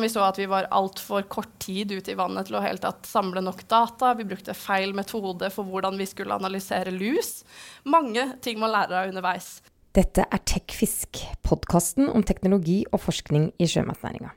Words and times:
Vi 0.00 0.08
så 0.08 0.22
at 0.24 0.38
vi 0.40 0.48
var 0.48 0.68
altfor 0.72 1.26
kort 1.28 1.52
tid 1.62 1.92
ute 1.92 2.14
i 2.14 2.18
vannet 2.18 2.48
til 2.48 2.56
å 2.58 2.64
helt 2.64 2.82
tatt 2.84 3.08
samle 3.08 3.42
nok 3.44 3.66
data. 3.68 4.14
Vi 4.16 4.26
brukte 4.28 4.56
feil 4.56 4.94
metode 4.96 5.50
for 5.52 5.68
hvordan 5.68 5.98
vi 6.00 6.08
skulle 6.08 6.36
analysere 6.40 6.94
lus. 6.94 7.42
Mange 7.84 8.30
ting 8.44 8.60
man 8.62 8.72
lærer 8.72 9.02
av 9.02 9.12
underveis. 9.12 9.58
Dette 9.96 10.22
er 10.22 10.44
TechFisk, 10.46 11.18
podkasten 11.42 12.08
om 12.12 12.22
teknologi 12.22 12.84
og 12.92 13.02
forskning 13.02 13.50
i 13.58 13.66
sjømatnæringa. 13.68 14.30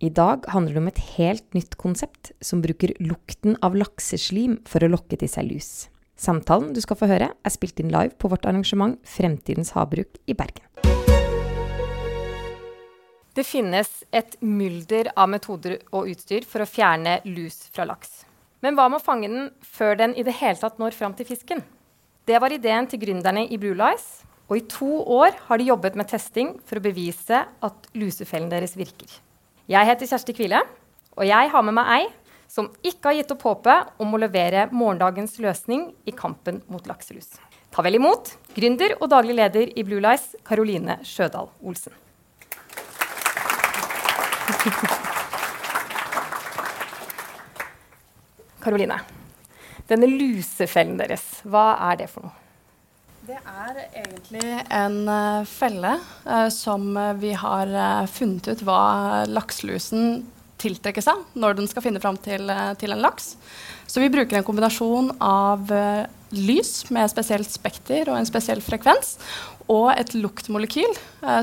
I 0.00 0.08
dag 0.16 0.46
handler 0.48 0.76
det 0.76 0.80
om 0.80 0.88
et 0.88 1.00
helt 1.18 1.56
nytt 1.56 1.74
konsept 1.76 2.30
som 2.40 2.62
bruker 2.64 2.94
lukten 3.04 3.58
av 3.60 3.74
lakseslim 3.76 4.60
for 4.70 4.80
å 4.80 4.88
lokke 4.94 5.18
til 5.20 5.28
seg 5.28 5.50
lus. 5.50 5.90
Samtalen 6.20 6.70
du 6.76 6.80
skal 6.84 6.96
få 7.00 7.08
høre, 7.10 7.32
er 7.32 7.52
spilt 7.52 7.80
inn 7.82 7.92
live 7.92 8.16
på 8.20 8.30
vårt 8.32 8.46
arrangement 8.48 8.96
Fremtidens 9.08 9.74
havbruk 9.76 10.20
i 10.28 10.36
Bergen. 10.36 10.69
Det 13.34 13.44
finnes 13.46 13.88
et 14.10 14.34
mylder 14.42 15.12
av 15.14 15.28
metoder 15.30 15.76
og 15.94 16.08
utstyr 16.10 16.46
for 16.48 16.64
å 16.64 16.68
fjerne 16.68 17.20
lus 17.28 17.62
fra 17.70 17.86
laks. 17.86 18.24
Men 18.60 18.74
hva 18.74 18.88
med 18.90 18.98
å 18.98 19.04
fange 19.04 19.28
den 19.30 19.52
før 19.62 19.94
den 20.00 20.16
i 20.18 20.24
det 20.26 20.34
hele 20.40 20.58
tatt 20.58 20.80
når 20.82 20.96
fram 20.98 21.14
til 21.16 21.28
fisken? 21.28 21.62
Det 22.26 22.40
var 22.42 22.52
ideen 22.52 22.88
til 22.90 23.00
gründerne 23.02 23.46
i 23.46 23.58
Blue 23.60 23.78
Lice, 23.78 24.26
og 24.50 24.58
i 24.58 24.66
to 24.66 24.90
år 25.14 25.38
har 25.46 25.60
de 25.60 25.68
jobbet 25.70 25.94
med 25.96 26.10
testing 26.10 26.56
for 26.66 26.80
å 26.80 26.84
bevise 26.84 27.44
at 27.46 27.88
lusefellen 27.94 28.50
deres 28.50 28.74
virker. 28.76 29.06
Jeg 29.70 29.86
heter 29.86 30.10
Kjersti 30.10 30.34
Kvile, 30.34 30.64
og 31.14 31.22
jeg 31.28 31.52
har 31.54 31.64
med 31.66 31.78
meg 31.78 31.94
ei 31.94 32.10
som 32.50 32.66
ikke 32.82 33.12
har 33.12 33.18
gitt 33.20 33.30
opp 33.36 33.46
håpet 33.46 33.94
om 34.02 34.10
å 34.10 34.20
levere 34.20 34.66
morgendagens 34.74 35.38
løsning 35.38 35.92
i 36.02 36.16
kampen 36.18 36.64
mot 36.66 36.90
lakselus. 36.90 37.36
Ta 37.70 37.86
vel 37.86 38.00
imot 38.00 38.34
gründer 38.56 38.98
og 38.98 39.12
daglig 39.14 39.38
leder 39.38 39.70
i 39.70 39.86
Blue 39.86 40.02
Lice, 40.02 40.34
Karoline 40.42 40.98
Sjødal 41.06 41.52
Olsen. 41.62 41.94
Karoline, 48.60 48.98
denne 49.88 50.04
lusefellen 50.10 50.98
deres, 51.00 51.22
hva 51.48 51.78
er 51.90 51.96
det 52.02 52.08
for 52.12 52.22
noe? 52.26 52.34
Det 53.30 53.38
er 53.38 53.74
egentlig 54.02 54.50
en 54.74 55.08
uh, 55.08 55.46
felle 55.48 55.92
uh, 56.26 56.48
som 56.52 56.98
vi 57.20 57.32
har 57.38 57.66
funnet 58.10 58.48
ut 58.50 58.62
hva 58.66 58.80
lakselusen 59.30 60.26
tiltrekker 60.60 61.02
seg 61.04 61.16
når 61.40 61.54
den 61.56 61.68
skal 61.70 61.82
finne 61.86 62.00
fram 62.02 62.16
til, 62.20 62.50
til, 62.80 62.90
en 62.92 63.00
laks. 63.00 63.36
Så 63.88 64.00
vi 64.02 64.12
bruker 64.12 64.36
en 64.36 64.44
kombinasjon 64.44 65.10
av 65.24 65.72
lys 66.36 66.90
med 66.92 67.08
spesielt 67.08 67.48
spekter 67.48 68.10
og 68.12 68.18
en 68.18 68.28
spesiell 68.28 68.60
frekvens, 68.60 69.16
og 69.70 69.92
et 69.94 70.16
luktmolekyl 70.18 70.96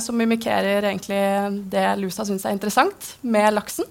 som 0.03 0.17
mimikerer 0.20 0.83
det 1.72 1.86
lusa 2.02 2.25
syns 2.28 2.44
er 2.44 2.56
interessant 2.56 3.14
med 3.23 3.53
laksen. 3.56 3.88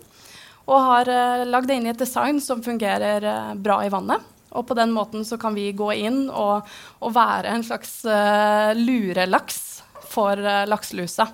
Og 0.69 0.83
har 0.83 1.09
lagd 1.49 1.71
det 1.71 1.79
inn 1.79 1.87
i 1.89 1.93
et 1.95 2.01
design 2.01 2.43
som 2.45 2.61
fungerer 2.61 3.25
bra 3.57 3.79
i 3.87 3.93
vannet. 3.93 4.21
Og 4.57 4.67
på 4.69 4.77
den 4.77 4.93
måten 4.95 5.25
så 5.25 5.39
kan 5.41 5.55
vi 5.57 5.71
gå 5.77 5.91
inn 5.93 6.27
og, 6.31 6.67
og 7.05 7.15
være 7.15 7.53
en 7.53 7.65
slags 7.67 7.99
eh, 8.09 8.73
lurelaks 8.79 9.63
for 10.07 10.39
uh, 10.41 10.65
lakselusa. 10.69 11.27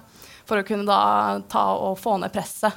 For 0.49 0.59
å 0.59 0.67
kunne 0.67 0.89
da 0.89 1.39
ta 1.51 1.69
og 1.79 2.01
få 2.03 2.17
ned 2.19 2.33
presset 2.35 2.75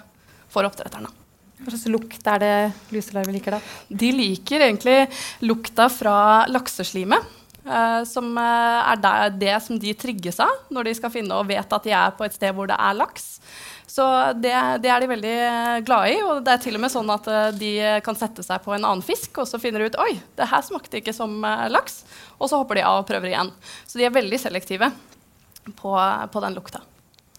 for 0.52 0.68
oppdretterne. 0.68 1.10
Hva 1.56 1.72
slags 1.72 1.88
lukt 1.90 2.28
er 2.30 2.42
det 2.44 2.56
luselarver 2.94 3.34
liker, 3.34 3.56
da? 3.56 3.62
De 3.90 4.12
liker 4.14 4.68
egentlig 4.68 5.00
lukta 5.48 5.88
fra 5.90 6.18
lakseslimet. 6.52 7.34
Uh, 7.66 8.04
som 8.06 8.28
er 8.38 9.00
det, 9.34 9.56
som 9.66 9.80
de 9.82 9.90
trygges 9.98 10.38
av 10.44 10.68
når 10.70 10.86
de 10.86 10.92
skal 11.00 11.10
finne 11.10 11.34
og 11.34 11.48
vet 11.50 11.72
at 11.74 11.88
de 11.88 11.96
er 11.98 12.12
på 12.14 12.22
et 12.28 12.36
sted 12.36 12.54
hvor 12.54 12.70
det 12.70 12.78
er 12.78 13.00
laks. 13.00 13.40
Så 13.96 14.06
det, 14.34 14.52
det, 14.84 14.90
er 14.92 15.00
de 15.00 15.08
veldig 15.08 15.36
glade 15.88 16.12
i. 16.12 16.18
Og 16.26 16.42
det 16.44 16.52
er 16.52 16.64
til 16.66 16.76
og 16.76 16.84
med 16.84 16.92
sånn 16.92 17.12
at 17.14 17.30
eh, 17.32 17.52
de 17.56 17.72
kan 18.04 18.18
sette 18.20 18.44
seg 18.44 18.64
på 18.66 18.74
en 18.76 18.84
annen 18.84 19.04
fisk, 19.06 19.40
og 19.40 19.48
så 19.48 19.60
finner 19.62 19.80
de 19.80 19.94
ut 19.94 20.00
oi, 20.04 20.18
det 20.36 20.50
her 20.52 20.66
smakte 20.68 21.00
ikke 21.00 21.14
som 21.16 21.38
eh, 21.48 21.68
laks. 21.72 22.02
Og 22.36 22.52
så 22.52 22.60
hopper 22.60 22.80
de 22.80 22.84
av 22.88 23.04
og 23.04 23.08
prøver 23.08 23.32
igjen. 23.32 23.54
Så 23.88 24.02
de 24.02 24.08
er 24.08 24.16
veldig 24.16 24.42
selektive 24.42 24.92
på, 25.80 25.96
på 25.96 26.44
den 26.44 26.58
lukta. 26.58 26.84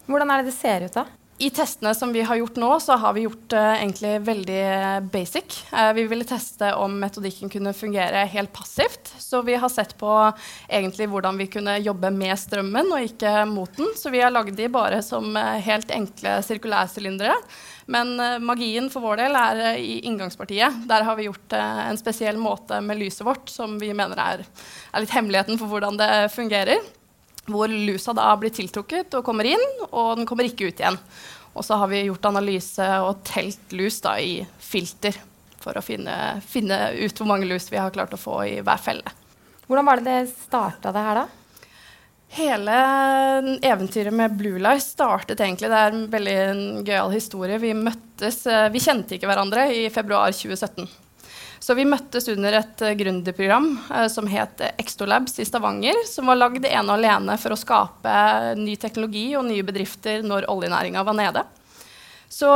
Hvordan 0.07 0.33
er 0.33 0.41
det 0.41 0.49
det 0.49 0.57
ser 0.57 0.87
ut, 0.87 0.97
da? 0.97 1.05
I 1.39 1.49
testene 1.53 1.91
som 1.95 2.13
vi 2.13 2.21
har 2.25 2.35
gjort 2.35 2.55
nå, 2.57 2.79
så 2.79 2.95
har 2.97 3.13
vi 3.13 3.27
gjort 3.27 3.53
uh, 3.53 3.75
egentlig 3.77 4.15
veldig 4.25 4.61
basic. 5.13 5.59
Uh, 5.69 5.91
vi 5.93 6.07
ville 6.09 6.25
teste 6.25 6.71
om 6.73 6.95
metodikken 6.97 7.51
kunne 7.53 7.75
fungere 7.77 8.23
helt 8.25 8.49
passivt. 8.53 9.11
Så 9.21 9.43
vi 9.45 9.53
har 9.61 9.69
sett 9.69 9.93
på 10.01 10.09
egentlig 10.65 11.05
hvordan 11.11 11.37
vi 11.37 11.45
kunne 11.53 11.77
jobbe 11.77 12.09
med 12.09 12.33
strømmen 12.41 12.89
og 12.89 13.05
ikke 13.05 13.45
mot 13.45 13.69
den. 13.77 13.93
Så 13.93 14.09
vi 14.09 14.23
har 14.25 14.33
lagd 14.33 14.57
de 14.57 14.65
bare 14.73 15.03
som 15.05 15.29
uh, 15.37 15.61
helt 15.61 15.93
enkle 15.93 16.39
sirkulærsylindere. 16.47 17.37
Men 17.85 18.17
magien 18.43 18.89
for 18.91 19.05
vår 19.05 19.21
del 19.21 19.37
er 19.39 19.59
i 19.79 20.01
inngangspartiet. 20.09 20.81
Der 20.89 21.05
har 21.07 21.15
vi 21.15 21.29
gjort 21.29 21.53
en 21.55 21.95
spesiell 21.95 22.35
måte 22.35 22.81
med 22.83 22.99
lyset 22.99 23.23
vårt 23.23 23.47
som 23.47 23.77
vi 23.79 23.93
mener 23.95 24.19
er, 24.19 24.43
er 24.91 25.05
litt 25.05 25.13
hemmeligheten 25.15 25.55
for 25.61 25.71
hvordan 25.71 25.95
det 26.01 26.09
fungerer 26.35 26.81
hvor 27.47 27.71
lusa 27.71 28.13
da 28.15 28.29
blir 28.39 28.53
tiltrukket 28.53 29.17
og 29.17 29.25
kommer 29.25 29.47
inn, 29.49 29.65
og 29.89 30.19
den 30.19 30.27
kommer 30.29 30.47
ikke 30.47 30.69
ut 30.69 30.81
igjen. 30.83 30.99
Og 31.57 31.65
så 31.65 31.79
har 31.79 31.89
vi 31.89 32.03
gjort 32.05 32.27
analyse 32.29 32.85
og 33.01 33.23
telt 33.25 33.73
lus 33.73 33.99
da 34.03 34.17
i 34.21 34.41
filter 34.61 35.15
for 35.63 35.79
å 35.79 35.83
finne, 35.83 36.37
finne, 36.45 36.91
ut 36.93 37.17
hvor 37.17 37.29
mange 37.31 37.47
lus 37.49 37.71
vi 37.71 37.79
har 37.81 37.93
klart 37.95 38.13
å 38.13 38.21
få 38.21 38.43
i 38.45 38.59
hver 38.61 38.81
felle. 38.81 39.15
Hvordan 39.67 39.87
var 39.87 39.99
det 39.99 40.07
det 40.11 40.35
starta 40.45 40.93
det 40.95 41.03
her, 41.07 41.23
da? 41.23 41.27
Hele 42.37 42.77
eventyret 43.63 44.13
med 44.13 44.35
Blue 44.35 44.59
Lice 44.59 44.89
startet 44.91 45.39
egentlig 45.39 45.69
Det 45.71 45.77
er 45.79 45.93
en 45.93 46.07
veldig 46.11 46.39
gøyal 46.83 47.13
historie. 47.13 47.59
Vi 47.63 47.71
møttes 47.71 48.41
eh, 48.51 48.65
Vi 48.73 48.81
kjente 48.83 49.15
ikke 49.15 49.29
hverandre 49.29 49.69
i 49.71 49.85
februar 49.93 50.35
2017. 50.35 50.89
Så 51.67 51.75
vi 51.75 51.83
møttes 51.83 52.29
under 52.31 52.55
et 52.61 52.79
uh, 52.79 52.93
gründerprogram 52.95 53.73
uh, 53.89 54.05
som 54.07 54.27
het 54.31 54.61
Extolabs 54.79 55.35
i 55.43 55.45
Stavanger, 55.45 55.99
som 56.07 56.29
var 56.31 56.39
lagd 56.39 56.63
ene 56.63 56.85
og 56.85 56.93
alene 56.95 57.35
for 57.41 57.51
å 57.51 57.59
skape 57.59 58.13
ny 58.55 58.77
teknologi 58.79 59.33
og 59.35 59.49
nye 59.49 59.65
bedrifter 59.67 60.23
når 60.23 60.47
oljenæringa 60.53 61.03
var 61.03 61.17
nede. 61.19 61.43
Så 62.31 62.47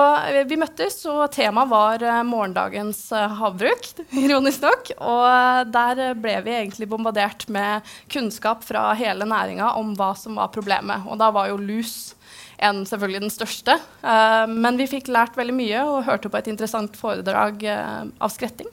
vi 0.47 0.55
møttes, 0.59 0.97
og 1.07 1.25
temaet 1.31 1.71
var 1.71 2.03
morgendagens 2.27 3.05
havbruk, 3.39 3.87
ironisk 4.23 4.63
nok. 4.63 4.91
Og 4.99 5.71
der 5.71 6.01
ble 6.19 6.37
vi 6.45 6.55
egentlig 6.57 6.87
bombardert 6.91 7.47
med 7.51 7.87
kunnskap 8.11 8.63
fra 8.67 8.89
hele 8.99 9.27
næringa 9.27 9.73
om 9.79 9.93
hva 9.99 10.11
som 10.19 10.39
var 10.39 10.51
problemet. 10.55 11.07
Og 11.07 11.19
da 11.19 11.31
var 11.35 11.51
jo 11.51 11.59
lus 11.59 12.13
en 12.61 12.83
selvfølgelig 12.87 13.23
den 13.25 13.33
største. 13.33 13.77
Uh, 14.03 14.45
men 14.49 14.77
vi 14.79 14.89
fikk 14.89 15.09
lært 15.11 15.37
veldig 15.37 15.55
mye 15.57 15.85
og 15.87 16.05
hørte 16.07 16.31
på 16.31 16.39
et 16.39 16.51
interessant 16.51 16.97
foredrag 16.99 17.65
uh, 17.65 18.03
av 18.21 18.33
Skretting. 18.33 18.69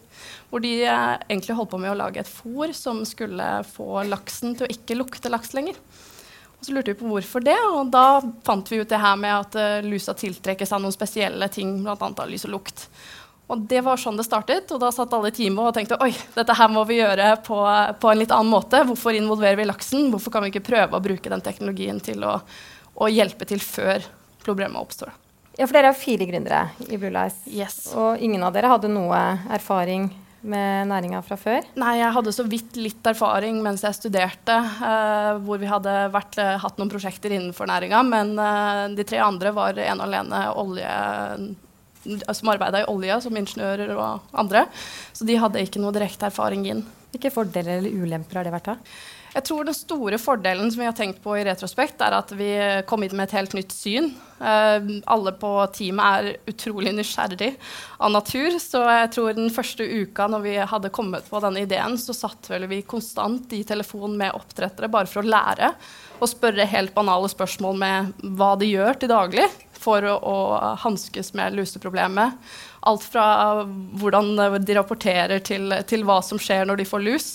Hvor 0.50 0.64
de 0.64 0.74
uh, 0.84 1.16
egentlig 1.28 1.56
holdt 1.58 1.72
på 1.72 1.80
med 1.82 1.94
å 1.94 1.98
lage 1.98 2.22
et 2.22 2.30
fôr 2.30 2.74
som 2.76 3.04
skulle 3.08 3.48
få 3.72 4.04
laksen 4.08 4.56
til 4.58 4.68
å 4.68 4.72
ikke 4.72 4.98
lukte 4.98 5.32
laks 5.32 5.54
lenger. 5.56 5.78
Og 6.58 6.66
så 6.66 6.74
lurte 6.74 6.92
vi 6.92 6.98
på 6.98 7.08
hvorfor 7.12 7.44
det, 7.44 7.58
og 7.70 7.92
da 7.94 8.18
fant 8.46 8.72
vi 8.72 8.80
ut 8.80 8.90
det 8.90 8.98
her 8.98 9.14
med 9.20 9.30
at 9.30 9.84
lusa 9.86 10.10
tiltrekker 10.18 10.66
av 10.74 10.82
noen 10.82 10.94
spesielle 10.94 11.46
ting, 11.54 11.76
bl.a. 11.84 11.94
av 11.94 12.26
lys 12.26 12.48
og 12.48 12.56
lukt. 12.56 12.88
Og 13.48 13.62
det 13.70 13.80
var 13.86 13.96
sånn 13.96 14.18
det 14.18 14.26
startet, 14.26 14.68
og 14.74 14.80
da 14.82 14.90
satt 14.92 15.12
alle 15.16 15.30
i 15.30 15.36
teamet 15.36 15.70
og 15.70 15.76
tenkte 15.76 15.96
oi, 16.04 16.10
dette 16.34 16.56
her 16.58 16.68
må 16.68 16.82
vi 16.88 16.98
gjøre 16.98 17.30
på, 17.46 17.60
på 18.00 18.10
en 18.10 18.18
litt 18.20 18.34
annen 18.34 18.50
måte. 18.52 18.82
Hvorfor 18.90 19.16
involverer 19.16 19.56
vi 19.56 19.68
laksen? 19.70 20.10
Hvorfor 20.12 20.34
kan 20.34 20.44
vi 20.44 20.50
ikke 20.52 20.66
prøve 20.66 20.98
å 20.98 21.04
bruke 21.04 21.32
den 21.32 21.44
teknologien 21.46 22.02
til 22.04 22.26
å 22.28 22.34
og 22.98 23.14
hjelpe 23.14 23.46
til 23.48 23.62
før 23.62 24.04
problemet 24.44 24.80
oppstår. 24.80 25.14
Ja, 25.58 25.66
for 25.66 25.74
Dere 25.74 25.90
er 25.90 25.98
fire 25.98 26.26
gründere 26.28 26.68
i 26.86 26.96
Blue 27.00 27.10
Lies. 27.10 27.38
Yes. 27.50 27.80
Og 27.98 28.20
ingen 28.22 28.44
av 28.46 28.54
dere 28.54 28.70
hadde 28.70 28.90
noe 28.92 29.18
erfaring 29.50 30.06
med 30.46 30.86
næringa 30.86 31.18
fra 31.26 31.38
før? 31.40 31.66
Nei, 31.78 31.96
jeg 31.98 32.14
hadde 32.14 32.34
så 32.34 32.44
vidt 32.46 32.76
litt 32.78 33.06
erfaring 33.10 33.58
mens 33.64 33.82
jeg 33.82 33.96
studerte, 33.96 34.54
eh, 34.86 35.32
hvor 35.42 35.58
vi 35.58 35.70
hadde 35.70 35.94
vært, 36.14 36.38
uh, 36.38 36.54
hatt 36.62 36.78
noen 36.78 36.92
prosjekter 36.92 37.34
innenfor 37.34 37.66
næringa. 37.70 38.04
Men 38.06 38.36
eh, 38.38 38.84
de 38.94 39.06
tre 39.08 39.18
andre 39.24 39.52
var 39.56 39.78
ene 39.82 39.98
og 39.98 40.06
alene 40.06 40.44
olje, 40.62 40.94
som 42.38 42.52
arbeida 42.54 42.84
i 42.84 42.88
olje, 42.88 43.18
som 43.26 43.42
ingeniører 43.42 43.92
og 43.96 44.30
andre. 44.38 44.68
Så 45.12 45.26
de 45.26 45.40
hadde 45.42 45.64
ikke 45.64 45.82
noe 45.82 45.94
direkte 45.96 46.30
erfaring 46.30 46.68
inn. 46.70 46.86
Hvilke 47.10 47.34
fordeler 47.34 47.80
eller 47.80 48.04
ulemper 48.04 48.38
har 48.38 48.46
det 48.46 48.54
vært 48.54 48.70
da? 48.70 48.78
Jeg 49.38 49.44
tror 49.46 49.68
den 49.68 49.76
store 49.76 50.18
fordelen 50.18 50.66
som 50.72 50.80
vi 50.82 50.86
har 50.88 50.96
tenkt 50.98 51.20
på 51.22 51.36
i 51.38 51.44
retrospekt, 51.46 52.00
er 52.02 52.16
at 52.16 52.32
vi 52.34 52.48
kom 52.90 53.04
inn 53.06 53.12
med 53.14 53.28
et 53.28 53.36
helt 53.36 53.52
nytt 53.54 53.70
syn. 53.70 54.08
Uh, 54.38 54.98
alle 55.10 55.30
på 55.38 55.52
teamet 55.74 56.26
er 56.26 56.50
utrolig 56.50 56.90
nysgjerrig 56.96 57.52
av 58.02 58.10
natur, 58.14 58.56
så 58.62 58.82
jeg 58.86 59.12
tror 59.14 59.36
den 59.38 59.52
første 59.54 59.86
uka 59.86 60.26
når 60.30 60.42
vi 60.42 60.56
hadde 60.72 60.90
kommet 60.94 61.30
på 61.30 61.42
denne 61.44 61.62
ideen, 61.62 61.94
så 62.02 62.16
satt 62.16 62.50
vel 62.50 62.66
vi 62.70 62.80
konstant 62.82 63.54
i 63.54 63.62
telefon 63.66 64.18
med 64.18 64.34
oppdrettere 64.34 64.90
bare 64.90 65.10
for 65.10 65.22
å 65.22 65.30
lære 65.30 65.70
og 66.18 66.30
spørre 66.30 66.66
helt 66.74 66.94
banale 66.96 67.30
spørsmål 67.30 67.78
med 67.78 68.26
hva 68.38 68.56
de 68.58 68.72
gjør 68.72 68.98
til 68.98 69.12
daglig 69.14 69.46
for 69.78 70.02
å, 70.02 70.16
å 70.18 70.74
hanskes 70.82 71.30
med 71.38 71.54
luseproblemet. 71.54 72.34
Alt 72.86 73.06
fra 73.10 73.24
hvordan 73.98 74.60
de 74.62 74.76
rapporterer 74.76 75.42
til, 75.44 75.72
til 75.88 76.04
hva 76.06 76.20
som 76.22 76.38
skjer 76.38 76.68
når 76.68 76.82
de 76.82 76.86
får 76.88 77.02
lus 77.02 77.30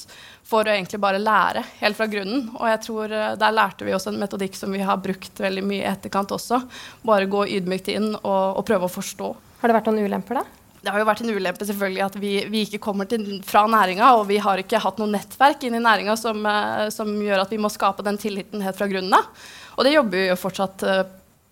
for 0.48 0.68
å 0.68 0.74
egentlig 0.74 1.00
bare 1.02 1.22
lære 1.22 1.64
helt 1.80 1.98
fra 1.98 2.08
grunnen. 2.12 2.50
Og 2.58 2.68
jeg 2.68 2.82
tror 2.86 3.14
eh, 3.14 3.36
der 3.40 3.56
lærte 3.56 3.88
vi 3.88 3.96
oss 3.96 4.10
en 4.12 4.20
metodikk 4.20 4.58
som 4.60 4.74
vi 4.76 4.84
har 4.84 5.00
brukt 5.04 5.40
veldig 5.40 5.64
mye 5.66 5.86
i 5.86 5.92
etterkant 5.92 6.34
også. 6.36 6.60
Bare 7.08 7.30
gå 7.32 7.46
ydmykt 7.58 7.94
inn 7.94 8.12
og, 8.16 8.60
og 8.60 8.66
prøve 8.68 8.90
å 8.90 8.92
forstå. 8.92 9.32
Har 9.62 9.72
det 9.72 9.78
vært 9.80 9.90
noen 9.90 10.04
ulemper, 10.04 10.42
da? 10.42 10.60
Det 10.84 10.92
har 10.92 11.00
jo 11.00 11.08
vært 11.08 11.22
en 11.24 11.32
ulempe 11.32 11.64
selvfølgelig 11.64 12.02
at 12.04 12.16
vi, 12.20 12.32
vi 12.52 12.66
ikke 12.66 12.82
kommer 12.84 13.08
til, 13.08 13.24
fra 13.48 13.62
næringa, 13.72 14.10
og 14.18 14.26
vi 14.28 14.42
har 14.44 14.60
ikke 14.60 14.82
hatt 14.84 14.98
noe 15.00 15.14
nettverk 15.14 15.64
inn 15.64 15.78
i 15.80 15.84
næringa 15.84 16.18
som, 16.20 16.44
eh, 16.44 16.90
som, 16.92 17.12
gjør 17.24 17.46
at 17.46 17.54
vi 17.56 17.62
må 17.64 17.72
skape 17.72 18.04
den 18.04 18.20
tilliten 18.20 18.64
helt 18.66 18.80
fra 18.80 18.90
grunnen 18.92 19.16
av. 19.16 19.32
Og 19.78 19.88
det 19.88 19.96
jobber 19.96 20.20
vi 20.20 20.28
jo 20.28 20.40
fortsatt 20.42 20.84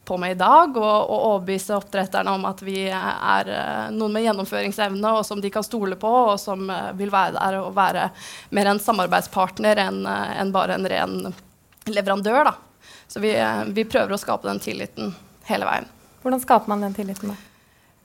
på 0.05 0.17
med 0.17 0.33
i 0.33 0.39
dag, 0.39 0.77
og, 0.77 1.09
og 1.11 1.25
overbevise 1.27 1.75
oppdretterne 1.77 2.33
om 2.33 2.47
at 2.49 2.63
vi 2.65 2.87
er 2.89 3.51
uh, 3.51 3.91
noen 3.93 4.15
med 4.15 4.25
gjennomføringsevne, 4.25 5.13
og 5.17 5.25
som 5.27 5.43
de 5.43 5.51
kan 5.53 5.65
stole 5.65 5.97
på, 5.99 6.11
og 6.31 6.39
som 6.41 6.65
uh, 6.69 6.89
vil 6.97 7.13
være 7.13 7.35
der 7.37 7.59
og 7.61 7.75
være 7.77 8.09
mer 8.55 8.71
en 8.71 8.81
samarbeidspartner 8.81 9.83
enn 9.85 10.01
en 10.09 10.55
bare 10.55 10.79
en 10.79 10.89
ren 10.89 11.15
leverandør. 11.85 12.49
Da. 12.49 12.89
Så 13.11 13.21
vi, 13.21 13.35
vi 13.75 13.85
prøver 13.85 14.15
å 14.15 14.21
skape 14.21 14.49
den 14.49 14.61
tilliten 14.63 15.13
hele 15.49 15.69
veien. 15.69 15.89
Hvordan 16.21 16.43
skaper 16.43 16.69
man 16.71 16.85
den 16.85 16.97
tilliten? 16.97 17.33
da? 17.33 17.50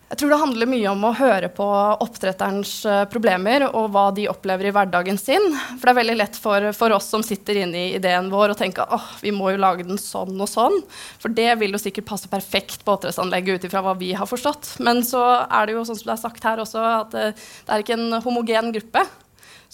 Jeg 0.07 0.21
tror 0.21 0.31
det 0.31 0.39
handler 0.39 0.69
mye 0.71 0.91
om 0.93 1.01
å 1.03 1.17
høre 1.19 1.49
på 1.51 1.65
oppdretterens 2.05 2.73
eh, 2.87 3.01
problemer 3.11 3.65
og 3.67 3.89
hva 3.91 4.05
de 4.15 4.29
opplever 4.31 4.69
i 4.69 4.73
hverdagen 4.75 5.19
sin. 5.19 5.49
For 5.51 5.83
det 5.83 5.93
er 5.93 5.99
veldig 5.99 6.15
lett 6.21 6.39
for, 6.39 6.69
for 6.79 6.95
oss 6.95 7.09
som 7.11 7.25
sitter 7.27 7.59
inne 7.65 7.81
i 7.81 7.97
ideen 7.97 8.29
vår 8.31 8.55
og 8.55 8.61
tenker 8.61 8.87
at 8.95 9.25
vi 9.25 9.33
må 9.35 9.51
jo 9.51 9.59
lage 9.65 9.83
den 9.89 9.99
sånn 9.99 10.39
og 10.39 10.47
sånn. 10.53 10.79
For 11.19 11.35
det 11.35 11.49
vil 11.59 11.75
jo 11.75 11.83
sikkert 11.83 12.07
passe 12.13 12.31
perfekt 12.31 12.87
på 12.87 12.95
oppdrettsanlegget 12.95 13.59
ut 13.59 13.67
ifra 13.67 13.83
hva 13.83 13.97
vi 13.99 14.13
har 14.15 14.31
forstått. 14.31 14.77
Men 14.87 15.03
så 15.03 15.25
er 15.43 15.67
det 15.67 15.75
jo 15.75 15.83
sånn 15.91 15.99
som 15.99 16.13
det 16.13 16.15
er 16.15 16.23
sagt 16.23 16.47
her 16.47 16.63
også, 16.63 16.87
at 17.03 17.19
eh, 17.19 17.47
det 17.67 17.75
er 17.75 17.83
ikke 17.83 17.99
en 17.99 18.21
homogen 18.23 18.71
gruppe. 18.79 19.03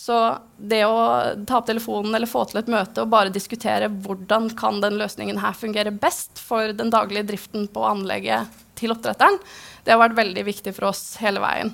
Så 0.01 0.17
det 0.57 0.81
å 0.89 0.97
ta 1.45 1.61
opp 1.61 1.69
telefonen 1.69 2.17
eller 2.17 2.31
få 2.31 2.47
til 2.49 2.63
et 2.63 2.73
møte 2.73 3.05
og 3.05 3.13
bare 3.13 3.37
diskutere 3.37 3.93
hvordan 3.93 4.49
kan 4.57 4.81
den 4.81 4.97
løsningen 4.97 5.45
her 5.45 5.53
fungere 5.53 5.93
best 5.93 6.41
for 6.41 6.73
den 6.73 6.89
daglige 6.89 7.29
driften 7.35 7.69
på 7.69 7.85
anlegget 7.85 8.49
til 8.83 8.95
oppdretteren, 8.95 9.39
det 9.83 9.95
har 9.95 10.03
vært 10.03 10.19
veldig 10.19 10.45
viktig 10.47 10.75
for 10.77 10.91
oss 10.93 11.17
hele 11.23 11.43
veien. 11.43 11.73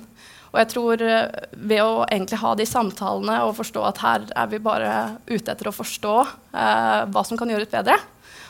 Og 0.49 0.57
jeg 0.63 0.69
tror 0.71 1.01
eh, 1.05 1.41
ved 1.53 1.81
å 1.83 2.05
egentlig 2.07 2.39
ha 2.41 2.53
de 2.57 2.65
samtalene 2.65 3.41
og 3.45 3.57
forstå 3.59 3.83
at 3.85 3.99
her 4.01 4.29
er 4.33 4.47
vi 4.49 4.61
bare 4.63 4.93
ute 5.29 5.51
etter 5.51 5.69
å 5.69 5.75
forstå 5.75 6.15
eh, 6.23 7.01
hva 7.11 7.25
som 7.27 7.37
kan 7.37 7.51
gjøres 7.51 7.69
bedre, 7.73 7.99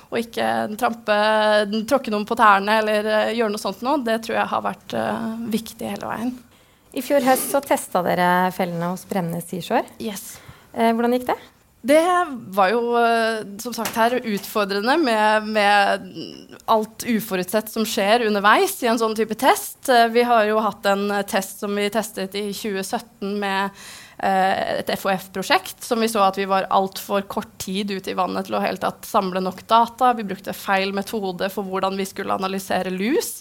og 0.10 0.18
ikke 0.24 0.46
trampe, 0.80 1.16
tråkke 1.90 2.14
noen 2.14 2.26
på 2.26 2.38
tærne 2.40 2.80
eller 2.82 3.10
eh, 3.10 3.34
gjøre 3.38 3.54
noe 3.54 3.62
sånt 3.62 3.84
noe, 3.86 4.00
det 4.06 4.22
tror 4.26 4.40
jeg 4.40 4.52
har 4.54 4.66
vært 4.66 4.96
eh, 4.98 5.28
viktig 5.58 5.92
hele 5.92 6.10
veien. 6.10 6.36
I 6.90 7.04
fjor 7.06 7.22
høst 7.22 7.52
så 7.52 7.62
testa 7.62 8.02
dere 8.06 8.50
fellene 8.56 8.94
hos 8.96 9.06
Bremnes 9.10 9.46
Seashore. 9.52 9.86
Yes. 10.02 10.40
Eh, 10.74 10.90
hvordan 10.96 11.14
gikk 11.18 11.28
det? 11.30 11.38
Det 11.82 12.26
var 12.52 12.74
jo 12.74 12.82
eh, 13.00 13.46
som 13.64 13.74
sagt 13.76 13.96
her 13.96 14.18
utfordrende 14.20 14.98
med, 15.00 15.46
med, 15.48 16.10
alt 16.68 17.06
uforutsett 17.08 17.72
som 17.72 17.86
skjer 17.88 18.26
underveis 18.28 18.76
i 18.84 18.90
en 18.92 19.00
sånn 19.00 19.16
type 19.16 19.38
test. 19.40 19.88
Eh, 19.88 20.10
vi 20.12 20.26
har 20.28 20.44
jo 20.50 20.60
hatt 20.66 20.90
en 20.92 21.08
test 21.30 21.64
som 21.64 21.80
vi 21.80 21.88
testet 21.94 22.36
i 22.36 22.50
2017 22.52 23.32
med 23.40 23.80
eh, 24.20 24.82
et 24.82 24.92
FHF-prosjekt 24.92 25.88
som 25.88 26.04
vi 26.04 26.12
så 26.12 26.26
at 26.28 26.42
vi 26.42 26.50
var 26.52 26.68
altfor 26.68 27.24
kort 27.32 27.56
tid 27.64 27.96
ute 27.96 28.12
i 28.12 28.18
vannet 28.20 28.50
til 28.50 28.60
å 28.60 28.64
helt 28.66 28.84
tatt 28.84 29.08
samle 29.08 29.40
nok 29.40 29.64
data. 29.72 30.12
Vi 30.20 30.28
brukte 30.28 30.58
feil 30.58 30.92
metode 30.92 31.48
for 31.54 31.64
hvordan 31.64 31.96
vi 31.96 32.10
skulle 32.12 32.36
analysere 32.36 32.92
lus. 32.92 33.38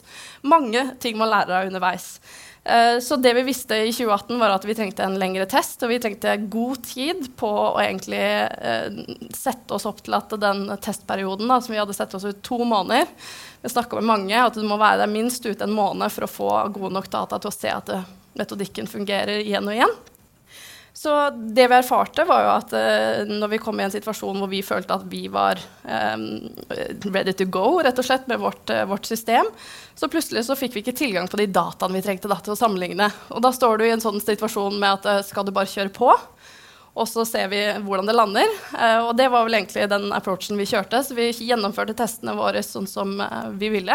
Mange 0.46 0.93
ting 1.02 1.19
man 1.19 1.35
lærer 1.35 1.58
av 1.58 1.73
underveis. 1.73 2.20
Eh, 2.68 3.00
så 3.00 3.16
det 3.16 3.34
vi 3.34 3.42
visste 3.42 3.76
i 3.76 3.92
2018, 3.92 4.38
var 4.38 4.50
at 4.50 4.64
vi 4.64 4.74
trengte 4.76 5.02
en 5.02 5.16
lengre 5.16 5.46
test, 5.48 5.80
og 5.82 5.88
vi 5.88 5.96
trengte 6.02 6.34
god 6.52 6.82
tid 6.84 7.30
på 7.40 7.48
å 7.48 7.78
egentlig 7.80 8.20
uh, 8.20 8.98
sette 9.32 9.72
oss 9.72 9.86
opp 9.88 10.02
til 10.04 10.16
at 10.18 10.34
den 10.36 10.66
testperioden 10.84 11.48
da, 11.48 11.62
som 11.64 11.72
vi 11.72 11.80
hadde 11.80 11.96
sett 11.96 12.12
oss 12.18 12.26
ut 12.28 12.42
to 12.44 12.58
måneder 12.68 13.08
Vi 13.62 13.72
snakka 13.72 13.96
med 13.96 14.10
mange 14.10 14.42
at 14.42 14.58
du 14.58 14.66
må 14.68 14.76
være 14.76 15.00
der 15.06 15.14
minst 15.14 15.48
ute 15.48 15.64
en 15.64 15.72
måned 15.72 16.12
for 16.12 16.26
å 16.26 16.30
få 16.34 16.50
gode 16.76 16.92
nok 16.98 17.08
data 17.08 17.40
til 17.40 17.48
å 17.48 17.56
se 17.56 17.72
at 17.72 17.88
uh, 17.88 18.04
metodikken 18.36 18.90
fungerer 18.90 19.40
igjen 19.40 19.64
og 19.64 19.78
igjen. 19.78 19.96
Så 20.98 21.30
det 21.30 21.68
vi 21.68 21.74
erfarte, 21.76 22.24
var 22.26 22.40
jo 22.42 22.48
at 22.56 22.72
uh, 22.74 23.28
når 23.30 23.52
vi 23.52 23.58
kom 23.62 23.78
i 23.78 23.84
en 23.86 23.92
situasjon 23.92 24.40
hvor 24.42 24.48
vi 24.50 24.64
følte 24.66 24.96
at 24.96 25.04
vi 25.06 25.28
var 25.30 25.60
um, 25.86 26.24
ready 27.14 27.36
to 27.38 27.46
go 27.46 27.76
rett 27.86 28.00
og 28.02 28.06
slett 28.08 28.26
med 28.26 28.40
vårt, 28.42 28.64
uh, 28.74 28.82
vårt, 28.90 29.06
system, 29.06 29.46
så 29.94 30.08
plutselig 30.10 30.42
så 30.48 30.56
fikk 30.58 30.74
vi 30.74 30.82
ikke 30.82 30.96
tilgang 30.98 31.30
på 31.30 31.38
de 31.38 31.46
dataene 31.54 31.94
vi 31.94 32.02
trengte 32.02 32.26
da, 32.26 32.40
til 32.42 32.56
å 32.56 32.58
sammenligne. 32.58 33.06
Og 33.30 33.44
da 33.46 33.52
står 33.54 33.78
du 33.78 33.84
i 33.86 33.92
en 33.92 34.02
sånn 34.02 34.18
situasjon 34.18 34.80
med 34.82 34.96
at 34.96 35.06
uh, 35.06 35.20
skal 35.28 35.46
du 35.46 35.54
bare 35.54 35.70
kjøre 35.70 35.94
på, 35.94 36.10
og 36.98 37.06
så 37.06 37.22
ser 37.30 37.46
vi 37.54 37.62
hvordan 37.86 38.10
det 38.10 38.16
lander. 38.18 38.56
og 39.04 39.12
det 39.14 39.28
var 39.30 39.44
vel 39.46 39.54
egentlig 39.54 39.84
den 39.86 40.08
approachen 40.16 40.58
vi 40.58 40.66
kjørte. 40.66 41.04
Så 41.06 41.14
vi 41.14 41.28
gjennomførte 41.30 41.94
testene 41.94 42.34
våre 42.34 42.58
sånn 42.66 42.90
som 42.90 43.12
vi 43.54 43.70
ville. 43.70 43.94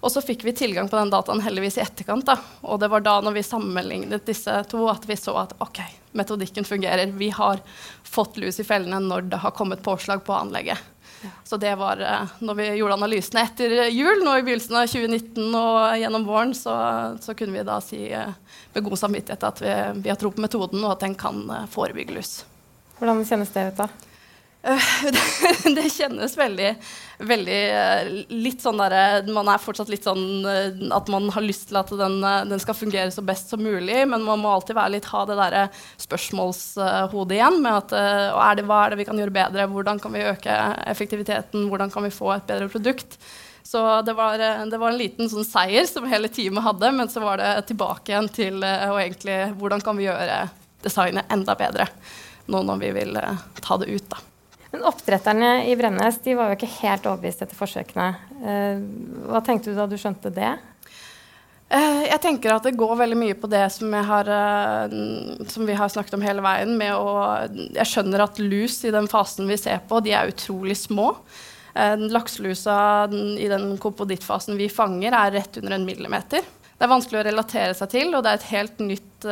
Og 0.00 0.12
så 0.12 0.22
fikk 0.24 0.44
vi 0.44 0.54
tilgang 0.56 0.88
på 0.88 0.96
den 0.96 1.10
dataen 1.12 1.42
heldigvis 1.44 1.76
i 1.78 1.84
etterkant. 1.84 2.24
Da. 2.28 2.38
Og 2.64 2.80
det 2.80 2.88
var 2.92 3.04
da 3.04 3.18
når 3.24 3.36
vi 3.36 3.44
sammenlignet 3.44 4.24
disse 4.28 4.54
to, 4.70 4.86
at 4.88 5.04
vi 5.08 5.16
så 5.18 5.36
at 5.42 5.52
ok, 5.60 5.82
metodikken 6.16 6.64
fungerer. 6.64 7.12
Vi 7.20 7.28
har 7.36 7.60
fått 8.04 8.40
lus 8.40 8.60
i 8.60 8.66
fellene 8.66 9.02
når 9.04 9.28
det 9.34 9.42
har 9.44 9.52
kommet 9.56 9.84
påslag 9.84 10.24
på 10.24 10.36
anlegget. 10.36 10.80
Ja. 11.20 11.28
Så 11.44 11.58
det 11.60 11.74
var 11.76 12.00
uh, 12.00 12.30
når 12.40 12.56
vi 12.56 12.66
gjorde 12.78 12.96
analysene 12.96 13.42
etter 13.44 13.74
jul, 13.92 14.22
nå 14.24 14.38
i 14.38 14.44
begynnelsen 14.46 14.78
av 14.80 14.86
2019 14.88 15.58
og 15.58 15.98
gjennom 16.00 16.24
våren, 16.24 16.54
så, 16.56 16.76
så 17.20 17.34
kunne 17.36 17.58
vi 17.58 17.64
da 17.68 17.76
si 17.84 18.06
uh, 18.08 18.30
med 18.72 18.86
god 18.86 19.02
samvittighet 19.02 19.44
at 19.44 19.60
vi, 19.60 19.74
vi, 20.00 20.08
har 20.08 20.16
tro 20.20 20.32
på 20.32 20.40
metoden, 20.40 20.80
og 20.80 20.94
at 20.94 21.04
den 21.04 21.18
kan 21.20 21.42
uh, 21.52 21.66
forebygge 21.68 22.16
lus. 22.16 22.38
Hvordan 22.96 23.20
kjennes 23.28 23.52
det 23.52 23.66
ut, 23.68 23.82
da? 23.82 24.09
det 25.74 25.86
kjennes 25.88 26.34
veldig, 26.36 26.74
veldig 27.24 27.60
eh, 27.72 28.08
litt 28.28 28.60
sånn 28.60 28.76
derre 28.76 29.22
Man 29.32 29.48
er 29.48 29.62
fortsatt 29.62 29.88
litt 29.88 30.04
sånn 30.04 30.44
eh, 30.44 30.82
at 30.92 31.08
man 31.08 31.30
har 31.32 31.44
lyst 31.46 31.70
til 31.70 31.78
at 31.80 31.88
den, 31.96 32.18
eh, 32.20 32.42
den, 32.50 32.60
skal 32.60 32.76
fungere 32.76 33.08
så 33.14 33.24
best 33.24 33.48
som 33.48 33.62
mulig, 33.64 34.02
men 34.10 34.26
man 34.26 34.42
må 34.42 34.52
alltid 34.52 34.76
være 34.76 34.98
litt, 34.98 35.08
ha 35.14 35.24
det 35.24 35.38
derre 35.40 35.64
spørsmålshodet 36.04 37.38
igjen 37.38 37.56
med 37.64 37.78
at 37.78 37.96
er 37.96 38.60
det, 38.60 38.66
hva 38.68 38.84
er 38.84 38.92
det 38.92 39.00
vi 39.00 39.08
kan 39.08 39.22
gjøre 39.22 39.36
bedre, 39.38 39.68
hvordan 39.72 40.02
kan 40.02 40.12
vi 40.12 40.28
øke 40.28 40.60
effektiviteten, 40.92 41.68
hvordan 41.72 41.92
kan 41.94 42.04
vi 42.04 42.12
få 42.12 42.34
et 42.36 42.48
bedre 42.50 42.68
produkt. 42.68 43.16
Så 43.64 43.80
det 44.04 44.12
var, 44.18 44.36
det 44.40 44.76
var 44.76 44.90
en 44.90 45.00
liten 45.00 45.30
sånn 45.30 45.46
seier 45.46 45.88
som 45.88 46.08
hele 46.10 46.28
teamet 46.32 46.66
hadde, 46.66 46.90
men 46.96 47.08
så 47.08 47.22
var 47.24 47.40
det 47.40 47.52
tilbake 47.70 48.12
igjen 48.12 48.28
til 48.34 48.64
egentlig 48.64 49.42
hvordan 49.60 49.84
kan 49.84 49.96
vi 49.96 50.10
gjøre 50.10 50.42
designet 50.84 51.32
enda 51.32 51.56
bedre 51.56 51.88
nå 52.50 52.64
når 52.66 52.82
vi 52.82 52.90
vil 52.98 53.22
ta 53.62 53.78
det 53.80 53.94
ut, 53.94 54.10
da. 54.10 54.26
Men 54.70 54.86
oppdretterne 54.86 55.50
i 55.66 55.76
Bremnes 55.76 56.20
de 56.22 56.34
var 56.38 56.50
jo 56.50 56.58
ikke 56.58 56.74
helt 56.80 57.06
overbevist 57.10 57.42
etter 57.42 57.58
forsøkene. 57.58 58.10
Eh, 58.38 58.82
hva 59.30 59.42
tenkte 59.42 59.72
du 59.72 59.78
da 59.78 59.86
du 59.90 59.96
skjønte 59.98 60.30
det? 60.34 60.52
Eh, 61.70 62.02
jeg 62.06 62.22
tenker 62.22 62.54
at 62.54 62.66
det 62.66 62.76
går 62.78 62.94
veldig 63.00 63.18
mye 63.18 63.38
på 63.38 63.50
det 63.50 63.64
som, 63.74 63.90
har, 63.92 64.30
eh, 64.30 64.94
som, 65.50 65.66
vi 65.66 65.78
har 65.78 65.90
snakket 65.90 66.14
om 66.14 66.26
hele 66.26 66.44
veien. 66.46 66.76
Med 66.78 66.94
å, 66.94 67.16
jeg 67.50 67.90
skjønner 67.90 68.26
at 68.26 68.38
lus 68.42 68.78
i 68.86 68.94
den 68.94 69.10
fasen 69.10 69.50
vi 69.50 69.58
ser 69.58 69.82
på, 69.90 70.02
de 70.06 70.14
er 70.14 70.30
utrolig 70.30 70.78
små. 70.78 71.12
Lakselusa 71.70 73.06
i 73.38 73.46
den 73.46 73.76
kompodittfasen 73.78 74.56
vi 74.58 74.66
fanger, 74.68 75.14
er 75.14 75.36
rett 75.36 75.60
under 75.60 75.76
en 75.76 75.84
millimeter. 75.86 76.42
Det 76.42 76.82
er 76.82 76.90
vanskelig 76.90 77.20
å 77.20 77.22
relatere 77.28 77.76
seg 77.78 77.92
til, 77.92 78.10
og 78.10 78.24
det 78.26 78.32
er 78.32 78.40
et 78.40 78.48
helt 78.50 78.82
nytt 78.82 79.26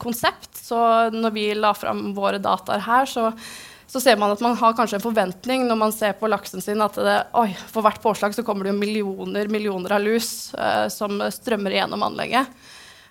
konsept. 0.00 0.48
Så 0.56 0.78
når 1.12 1.34
vi 1.36 1.44
la 1.52 1.74
fram 1.76 2.14
våre 2.16 2.40
dataer 2.40 2.80
her, 2.88 3.04
så 3.12 3.28
så 3.88 4.00
ser 4.00 4.18
man 4.20 4.34
at 4.34 4.42
man 4.44 4.56
har 4.60 4.74
kanskje 4.76 4.98
en 4.98 5.04
forventning 5.04 5.62
når 5.64 5.78
man 5.80 5.92
ser 5.96 6.12
på 6.20 6.28
laksen 6.28 6.60
sin 6.60 6.82
at 6.84 6.96
det, 7.00 7.16
oi, 7.40 7.48
for 7.72 7.84
hvert 7.86 8.02
påslag 8.04 8.34
så 8.36 8.44
kommer 8.44 8.66
det 8.66 8.74
jo 8.74 8.82
millioner 8.82 9.48
millioner 9.48 9.94
av 9.96 10.04
lus 10.04 10.52
eh, 10.52 10.88
som 10.92 11.16
strømmer 11.32 11.78
gjennom 11.78 12.04
anlegget. 12.04 12.52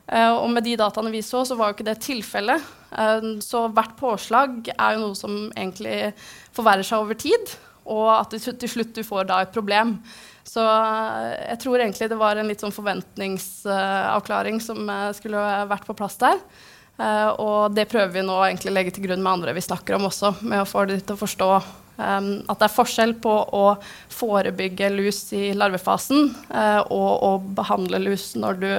Eh, 0.05 0.29
og 0.29 0.45
med 0.53 0.67
de 0.67 0.75
dataene 0.77 1.11
vi 1.11 1.23
så, 1.25 1.41
så 1.49 1.57
var 1.57 1.71
jo 1.71 1.79
ikke 1.79 1.87
det 1.89 1.97
tilfellet. 2.05 2.69
Eh, 2.93 3.29
så 3.41 3.65
hvert 3.73 3.97
påslag 3.97 4.69
er 4.75 4.93
jo 4.93 5.07
noe 5.07 5.17
som 5.17 5.47
egentlig 5.49 6.13
forverrer 6.53 6.85
seg 6.85 7.07
over 7.07 7.17
tid, 7.25 7.57
og 7.89 8.13
at 8.19 8.37
du, 8.37 8.37
til 8.37 8.75
slutt 8.77 8.93
du 8.93 9.01
får 9.07 9.31
da 9.31 9.41
et 9.41 9.57
problem. 9.57 9.97
Så 10.47 10.61
jeg 10.61 11.57
tror 11.59 11.81
egentlig 11.81 12.07
det 12.07 12.21
var 12.21 12.37
en 12.37 12.47
litt 12.47 12.61
sånn 12.63 12.75
forventningsavklaring 12.75 14.61
som 14.63 14.87
skulle 15.17 15.41
vært 15.67 15.89
på 15.89 15.95
plass 15.97 16.15
der. 16.21 16.37
Uh, 16.97 17.29
og 17.37 17.75
det 17.77 17.85
prøver 17.91 18.09
vi 18.09 18.25
nå 18.25 18.35
egentlig 18.41 18.71
legge 18.73 18.91
til 18.95 19.03
grunn 19.05 19.21
med 19.21 19.35
andre 19.35 19.53
vi 19.53 19.61
snakker 19.61 19.99
om 19.99 20.07
også, 20.07 20.33
med 20.41 20.63
å 20.63 20.65
få 20.65 20.87
de 20.89 20.95
til 20.97 21.13
å 21.13 21.19
forstå 21.19 21.49
um, 21.53 22.29
at 22.49 22.57
det 22.57 22.65
er 22.65 22.73
forskjell 22.73 23.13
på 23.21 23.33
å 23.53 23.65
forebygge 24.09 24.89
lus 24.95 25.19
i 25.37 25.51
larvefasen 25.53 26.31
uh, 26.49 26.81
og 26.89 27.11
å 27.27 27.31
behandle 27.59 28.01
lus 28.01 28.31
når 28.33 28.57
du 28.63 28.71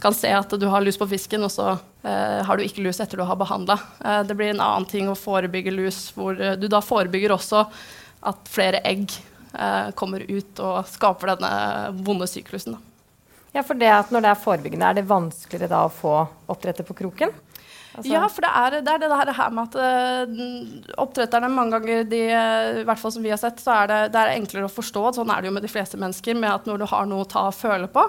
kan 0.00 0.16
se 0.16 0.32
at 0.32 0.56
du 0.56 0.64
har 0.72 0.80
lus 0.80 0.96
på 0.98 1.08
fisken, 1.10 1.44
og 1.44 1.52
så 1.52 1.74
uh, 1.76 2.40
har 2.48 2.56
du 2.56 2.64
ikke 2.64 2.86
lus 2.86 3.02
etter 3.04 3.20
du 3.20 3.26
har 3.28 3.38
behandla. 3.38 3.76
det 4.24 4.34
blir 4.34 4.54
en 4.54 4.64
annen 4.64 4.88
ting 4.88 5.12
å 5.12 5.18
forebygge 5.18 5.76
lus, 5.76 6.06
hvor 6.16 6.34
du 6.34 6.64
da 6.64 6.80
forebygger 6.80 7.36
også 7.36 7.66
at 8.30 8.48
flere 8.48 8.80
egg 8.88 9.12
kommer 9.98 10.22
ut 10.22 10.60
og 10.62 10.86
skaper 10.86 11.32
denne 11.32 11.50
vonde 12.06 12.28
syklusen. 12.30 12.76
Da. 12.76 12.90
Ja, 13.52 13.64
for 13.66 13.74
det 13.74 13.90
at 13.90 14.12
Når 14.14 14.22
det 14.22 14.30
er 14.30 14.42
forebyggende, 14.44 14.90
er 14.90 14.98
det 15.00 15.08
vanskeligere 15.10 15.70
da 15.72 15.84
å 15.86 15.92
få 15.92 16.14
oppdrettet 16.50 16.86
på 16.86 16.94
kroken? 17.02 17.32
Altså. 17.90 18.10
Ja, 18.12 18.22
for 18.30 18.44
det 18.44 18.50
er, 18.54 18.74
det 18.86 18.92
er, 18.92 19.24
det 19.26 19.34
her 19.34 19.54
med 19.54 19.72
at 19.74 19.78
uh, 19.80 20.98
oppdretterne 21.02 21.48
mange 21.50 21.74
ganger, 21.74 22.04
de, 22.06 22.20
i 22.82 22.84
hvert 22.86 23.00
fall 23.00 23.14
som 23.16 23.24
vi 23.24 23.32
har 23.32 23.40
sett, 23.40 23.58
så 23.62 23.80
er 23.80 23.90
det, 23.90 23.98
det 24.14 24.20
er 24.20 24.34
enklere 24.36 24.68
å 24.68 24.72
forstå. 24.72 25.02
Sånn 25.16 25.32
er 25.34 25.42
det 25.42 25.50
jo 25.50 25.54
med 25.56 25.66
de 25.66 25.72
fleste 25.72 25.98
mennesker, 25.98 26.38
med 26.38 26.52
at 26.52 26.68
når 26.70 26.82
du 26.82 26.86
har 26.92 27.08
noe 27.10 27.24
å 27.24 27.30
ta 27.30 27.48
og 27.48 27.56
føle 27.56 27.88
på 27.90 28.04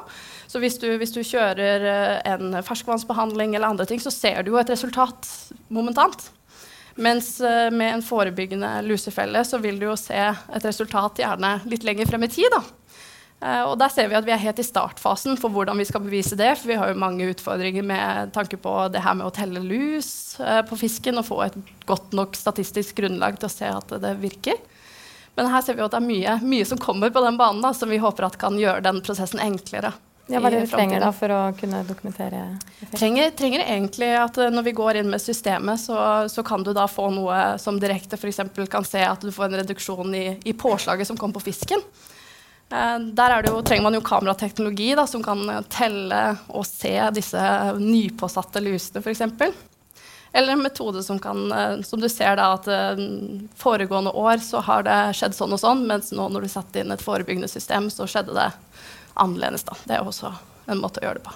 Så 0.52 0.62
hvis 0.62 0.78
du, 0.82 0.86
hvis 1.02 1.16
du 1.16 1.24
kjører 1.26 1.88
uh, 1.88 2.20
en 2.30 2.60
ferskvannsbehandling 2.68 3.56
eller 3.56 3.74
andre 3.74 3.90
ting, 3.90 4.04
så 4.04 4.14
ser 4.14 4.44
du 4.46 4.54
jo 4.54 4.62
et 4.62 4.70
resultat 4.70 5.30
momentant. 5.74 6.30
Mens 7.02 7.38
med 7.72 7.88
en 7.88 8.02
forebyggende 8.04 8.70
lusefelle 8.84 9.46
så 9.48 9.62
vil 9.64 9.78
du 9.80 9.86
jo 9.88 9.94
se 9.98 10.20
et 10.20 10.66
resultat 10.68 11.22
gjerne 11.24 11.54
litt 11.72 11.86
lenger 11.88 12.10
frem 12.12 12.28
i 12.28 12.30
tid. 12.30 12.52
da. 12.52 12.60
Uh, 13.42 13.72
og 13.72 13.78
der 13.82 13.90
ser 13.90 14.06
vi 14.06 14.14
at 14.20 14.26
vi 14.26 14.34
er 14.36 14.42
helt 14.44 14.60
i 14.62 14.66
startfasen 14.66 15.34
for 15.42 15.50
hvordan 15.54 15.80
vi 15.82 15.88
skal 15.90 16.04
bevise 16.04 16.38
det. 16.38 16.52
For 16.60 16.70
vi 16.70 16.78
har 16.78 16.92
jo 16.92 17.00
mange 17.02 17.26
utfordringer 17.32 17.86
med 17.86 18.36
tanke 18.36 18.60
på 18.62 18.76
det 18.94 19.02
her 19.02 19.18
med 19.18 19.26
å 19.26 19.34
telle 19.34 19.64
lus 19.66 20.38
uh, 20.38 20.62
på 20.68 20.78
fisken 20.78 21.18
og 21.18 21.26
få 21.26 21.40
et 21.48 21.58
godt 21.90 22.14
nok 22.18 22.38
statistisk 22.38 23.02
grunnlag 23.02 23.42
til 23.42 23.50
å 23.50 23.54
se 23.56 23.72
at 23.74 23.98
det 24.04 24.14
virker. 24.22 24.62
Men 25.40 25.50
her 25.50 25.66
ser 25.66 25.80
vi 25.80 25.82
at 25.82 25.94
det 25.94 25.98
er 25.98 26.06
mye, 26.06 26.38
mye 26.46 26.68
som 26.70 26.78
kommer 26.82 27.10
på 27.10 27.24
den 27.24 27.40
banen 27.40 27.64
da, 27.66 27.74
som 27.74 27.90
vi 27.90 27.98
håper 28.04 28.28
at 28.28 28.38
kan 28.38 28.60
gjøre 28.60 28.84
den 28.86 29.02
prosessen 29.02 29.42
enklere. 29.42 29.94
Ja, 30.30 30.38
hva 30.38 30.52
er 30.52 30.60
dere 30.60 30.70
trenger 30.70 31.02
da 31.02 31.10
for 31.16 31.34
å 31.34 31.40
kunne 31.58 31.82
dokumentere 31.88 32.44
effekt? 32.54 32.94
Trenger, 33.00 33.34
trenger 33.36 33.66
egentlig 33.66 34.14
at 34.22 34.38
uh, 34.38 34.52
når 34.54 34.70
vi 34.70 34.78
går 34.78 35.02
inn 35.02 35.10
med 35.10 35.24
systemet, 35.24 35.82
så, 35.82 35.98
så 36.30 36.46
kan 36.46 36.62
du 36.62 36.76
da 36.78 36.86
få 36.86 37.10
noe 37.18 37.42
som 37.60 37.82
direkte 37.82 38.22
f.eks. 38.22 38.46
kan 38.70 38.86
se 38.86 39.02
at 39.02 39.26
du 39.26 39.34
får 39.34 39.50
en 39.50 39.62
reduksjon 39.64 40.14
i, 40.14 40.26
i 40.46 40.54
påslaget 40.54 41.10
som 41.10 41.18
kom 41.18 41.34
på 41.34 41.42
fisken. 41.50 41.82
Eh, 42.72 43.00
der 43.00 43.44
jo, 43.48 43.62
trenger 43.62 43.84
man 43.84 43.98
jo 43.98 44.02
kamerateknologi 44.02 44.94
da, 44.96 45.08
som 45.08 45.24
kan 45.24 45.44
telle 45.70 46.22
og 46.48 46.66
se 46.68 46.96
disse 47.16 47.42
nypåsatte 47.80 48.64
lusene, 48.64 49.04
f.eks. 49.04 49.22
Eller 50.34 50.54
en 50.54 50.64
metode 50.64 51.04
som 51.04 51.20
kan 51.20 51.52
eh, 51.52 51.82
Som 51.82 52.00
du 52.00 52.08
ser 52.10 52.38
da 52.40 52.54
at 52.56 52.68
eh, 52.72 53.02
foregående 53.60 54.14
år 54.16 54.40
så 54.44 54.64
har 54.64 54.86
det 54.88 55.00
skjedd 55.20 55.36
sånn 55.36 55.58
og 55.58 55.60
sånn, 55.60 55.86
mens 55.90 56.14
nå 56.16 56.30
når 56.32 56.48
du 56.48 56.54
satte 56.54 56.80
inn 56.80 56.96
et 56.96 57.04
forebyggende 57.04 57.52
system, 57.52 57.90
så 57.92 58.08
skjedde 58.08 58.38
det 58.38 58.50
annerledes. 59.20 59.68
da. 59.68 59.76
Det 59.84 59.98
er 59.98 60.08
også 60.08 60.32
en 60.72 60.80
måte 60.80 61.02
å 61.02 61.10
gjøre 61.10 61.20
det 61.20 61.28
på. 61.28 61.36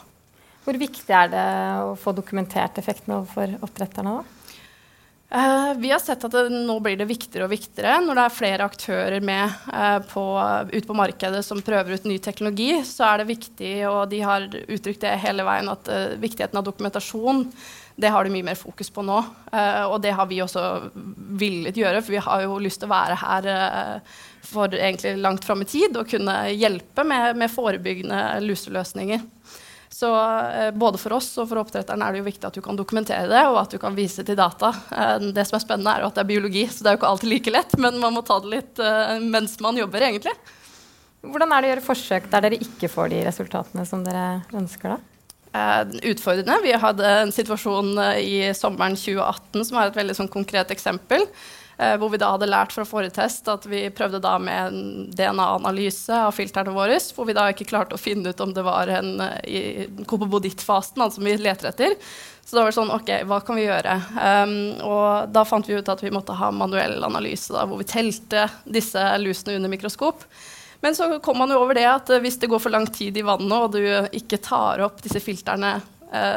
Hvor 0.66 0.80
viktig 0.82 1.14
er 1.14 1.28
det 1.30 1.48
å 1.84 1.92
få 2.00 2.16
dokumentert 2.16 2.80
effekten 2.80 3.20
overfor 3.20 3.60
oppdretterne? 3.68 4.16
da? 4.22 4.35
Uh, 5.34 5.74
vi 5.78 5.90
har 5.90 6.00
sett 6.00 6.22
at 6.24 6.32
det, 6.32 6.44
nå 6.54 6.76
blir 6.86 7.00
det 7.00 7.08
viktigere 7.10 7.48
og 7.48 7.52
viktigere 7.56 7.96
når 8.06 8.20
det 8.20 8.24
er 8.24 8.34
flere 8.36 8.66
aktører 8.70 9.24
med 9.26 9.56
uh, 9.74 9.98
på, 10.06 10.22
ut 10.70 10.86
på 10.86 10.98
markedet 10.98 11.42
som 11.44 11.64
prøver 11.66 11.98
ut 11.98 12.06
ny 12.06 12.20
teknologi. 12.22 12.70
Så 12.86 13.08
er 13.08 13.24
det 13.24 13.32
viktig, 13.32 13.72
og 13.90 14.04
de 14.12 14.22
har 14.22 14.46
uttrykt 14.46 15.02
det 15.02 15.16
hele 15.24 15.48
veien, 15.48 15.72
at 15.74 15.90
uh, 15.90 16.14
viktigheten 16.22 16.62
av 16.62 16.68
dokumentasjon 16.68 17.48
det 17.96 18.12
har 18.12 18.28
de 18.28 18.36
mye 18.36 18.44
mer 18.44 18.58
fokus 18.60 18.90
på 18.92 19.06
nå. 19.08 19.18
og 19.88 19.94
det 20.04 20.12
har 20.12 20.26
vi 20.28 20.42
også 20.44 20.62
villet 21.40 21.78
gjøre, 21.80 22.02
for 22.04 22.12
vi 22.12 22.20
har 22.26 22.42
jo 22.44 22.58
lyst 22.60 22.82
til 22.82 22.90
å 22.90 22.92
være 22.92 23.16
her 23.22 23.48
for 24.44 24.76
egentlig 24.76 25.14
langt 25.24 25.48
fram 25.48 25.64
i 25.64 25.68
tid 25.70 25.96
og 25.96 26.10
kunne 26.12 26.34
hjelpe 26.52 27.06
med, 27.08 27.40
med 27.40 27.54
forebyggende 27.54 28.20
luseløsninger. 28.44 29.24
Så 29.90 30.10
eh, 30.52 30.72
både 30.76 31.00
for 31.00 31.16
oss 31.18 31.30
og 31.40 31.50
for 31.50 31.62
oppdretteren 31.62 32.02
er 32.04 32.14
det 32.14 32.22
jo 32.22 32.28
viktig 32.28 32.48
at 32.50 32.58
du 32.58 32.62
kan 32.66 32.78
dokumentere 32.78 33.30
det, 33.32 33.44
og 33.48 33.60
at 33.62 33.74
du 33.76 33.80
kan 33.82 33.96
vise 33.98 34.26
til 34.26 34.38
data. 34.38 34.74
Eh, 34.92 35.30
det 35.36 35.46
som 35.48 35.58
er 35.60 35.64
spennende, 35.64 35.94
er 35.94 36.04
jo 36.04 36.12
at 36.12 36.18
det 36.18 36.26
er 36.26 36.32
biologi, 36.34 36.66
så 36.72 36.84
det 36.84 36.92
er 36.92 36.98
jo 36.98 37.02
ikke 37.02 37.12
alltid 37.14 37.32
like 37.32 37.56
lett, 37.56 37.76
men 37.82 38.00
man 38.02 38.16
må 38.16 38.24
ta 38.26 38.40
det 38.44 38.54
litt 38.54 38.84
eh, 38.84 39.18
mens 39.24 39.58
man 39.64 39.80
jobber, 39.80 40.08
egentlig. 40.10 40.36
Hvordan 41.26 41.54
er 41.54 41.62
det 41.62 41.70
å 41.70 41.74
gjøre 41.74 41.88
forsøk 41.88 42.30
der 42.32 42.46
dere 42.46 42.62
ikke 42.62 42.92
får 42.92 43.12
de 43.14 43.26
resultatene 43.26 43.86
som 43.90 44.06
dere 44.06 44.26
ønsker, 44.54 44.96
da? 44.96 45.02
Utfordrende. 45.56 46.58
Vi 46.66 46.74
hadde 46.76 47.12
en 47.22 47.30
situasjon 47.32 47.94
i 48.20 48.50
sommeren 48.52 48.98
2018 49.00 49.64
som 49.64 49.78
er 49.80 49.88
et 49.88 50.00
veldig 50.02 50.16
sånn, 50.18 50.28
konkret 50.28 50.74
eksempel. 50.76 51.24
Eh, 51.78 51.98
hvor 52.00 52.10
vi 52.10 52.20
da 52.22 52.30
hadde 52.32 52.48
lært 52.48 52.72
fra 52.72 52.86
forrige 52.88 53.18
test 53.18 53.50
at 53.52 53.66
vi 53.68 53.82
prøvde 53.92 54.22
da 54.24 54.38
med 54.40 54.70
en 54.70 55.10
DNA-analyse 55.12 56.22
av 56.28 56.32
filtrene 56.36 56.72
våre, 56.76 57.02
hvor 57.16 57.28
vi 57.28 57.36
da 57.36 57.50
ikke 57.52 57.68
klarte 57.68 57.98
å 57.98 58.02
finne 58.02 58.32
ut 58.32 58.44
om 58.44 58.54
det 58.56 58.64
var 58.64 58.92
en 58.96 59.20
eh, 59.26 59.42
i 59.44 60.06
kopobodittfasen, 60.08 61.02
altså 61.04 61.20
som 61.20 61.28
vi 61.28 61.36
leter 61.36 61.74
etter. 61.74 61.98
Så 62.46 62.56
da 62.56 62.64
var 62.64 62.72
det 62.72 62.78
sånn, 62.78 62.94
OK, 62.94 63.12
hva 63.28 63.42
kan 63.44 63.58
vi 63.58 63.66
gjøre? 63.66 63.94
Um, 64.14 64.52
og 64.86 65.32
da 65.34 65.42
fant 65.50 65.66
vi 65.66 65.80
ut 65.80 65.88
at 65.90 66.04
vi 66.06 66.14
måtte 66.14 66.36
ha 66.38 66.52
manuell 66.54 67.02
analyse, 67.04 67.50
da, 67.52 67.64
hvor 67.66 67.82
vi 67.82 67.88
telte 67.90 68.46
disse 68.70 69.02
lusene 69.18 69.58
under 69.58 69.74
mikroskop. 69.74 70.22
Men 70.86 70.94
så 70.94 71.08
kom 71.26 71.40
man 71.42 71.50
jo 71.50 71.58
over 71.64 71.74
det 71.74 71.88
at 71.90 72.12
hvis 72.22 72.38
det 72.38 72.52
går 72.52 72.62
for 72.62 72.76
lang 72.76 72.86
tid 72.94 73.18
i 73.18 73.26
vannet, 73.26 73.56
og 73.58 73.74
du 73.74 74.14
ikke 74.20 74.38
tar 74.46 74.84
opp 74.86 75.02
disse 75.02 75.24
filtrene 75.26 75.80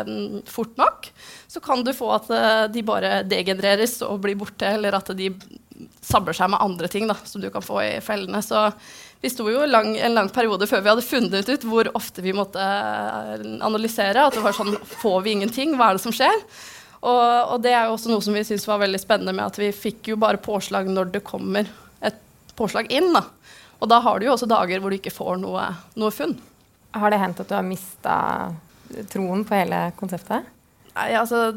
um, 0.06 0.40
fort 0.48 0.76
nok, 0.80 1.08
så 1.48 1.62
kan 1.64 1.84
du 1.86 1.94
få 1.96 2.10
at 2.16 2.28
uh, 2.32 2.66
de 2.72 2.84
bare 2.86 3.22
degenereres 3.28 3.98
og 4.06 4.20
blir 4.24 4.38
borte, 4.38 4.68
eller 4.78 4.98
at 4.98 5.12
de 5.18 5.30
sabler 6.04 6.36
seg 6.36 6.50
med 6.52 6.62
andre 6.62 6.88
ting 6.90 7.06
da, 7.08 7.16
som 7.28 7.42
du 7.42 7.50
kan 7.54 7.64
få 7.64 7.80
i 7.84 7.92
fellene. 8.04 8.40
Så 8.44 8.68
vi 9.20 9.30
sto 9.30 9.48
jo 9.50 9.66
lang, 9.66 9.96
en 9.96 10.14
lang 10.14 10.30
periode 10.34 10.68
før 10.70 10.82
vi 10.82 10.92
hadde 10.92 11.06
funnet 11.06 11.48
ut 11.50 11.66
hvor 11.66 11.90
ofte 11.98 12.22
vi 12.24 12.34
måtte 12.36 12.62
eh, 12.62 13.46
analysere. 13.66 14.26
At 14.26 14.36
det 14.36 14.44
var 14.44 14.56
sånn 14.56 14.76
Får 14.98 15.22
vi 15.26 15.36
ingenting? 15.36 15.76
Hva 15.78 15.90
er 15.90 15.98
det 15.98 16.04
som 16.04 16.14
skjer? 16.14 16.44
Og, 16.98 17.54
og 17.54 17.58
det 17.62 17.74
er 17.74 17.86
jo 17.86 17.96
også 17.96 18.10
noe 18.10 18.24
som 18.24 18.34
vi 18.34 18.44
syntes 18.46 18.66
var 18.66 18.82
veldig 18.82 19.00
spennende 19.02 19.34
med 19.36 19.46
at 19.46 19.58
vi 19.60 19.70
fikk 19.74 20.12
jo 20.12 20.18
bare 20.18 20.40
påslag 20.42 20.88
når 20.90 21.12
det 21.14 21.26
kommer 21.26 21.68
et 22.02 22.18
påslag 22.58 22.90
inn. 22.94 23.12
da. 23.14 23.26
Og 23.78 23.90
da 23.90 24.00
har 24.02 24.18
du 24.18 24.26
jo 24.26 24.34
også 24.34 24.50
dager 24.50 24.82
hvor 24.82 24.90
du 24.90 24.98
ikke 24.98 25.14
får 25.14 25.38
noe, 25.42 25.68
noe 25.98 26.14
funn. 26.14 26.34
Har 26.98 27.12
det 27.12 27.20
hendt 27.22 27.42
at 27.42 27.50
du 27.50 27.54
har 27.54 27.66
mista 27.66 28.16
troen 29.12 29.44
på 29.46 29.56
hele 29.58 29.88
konseptet? 29.98 30.46
Nei, 30.94 31.08
altså 31.18 31.52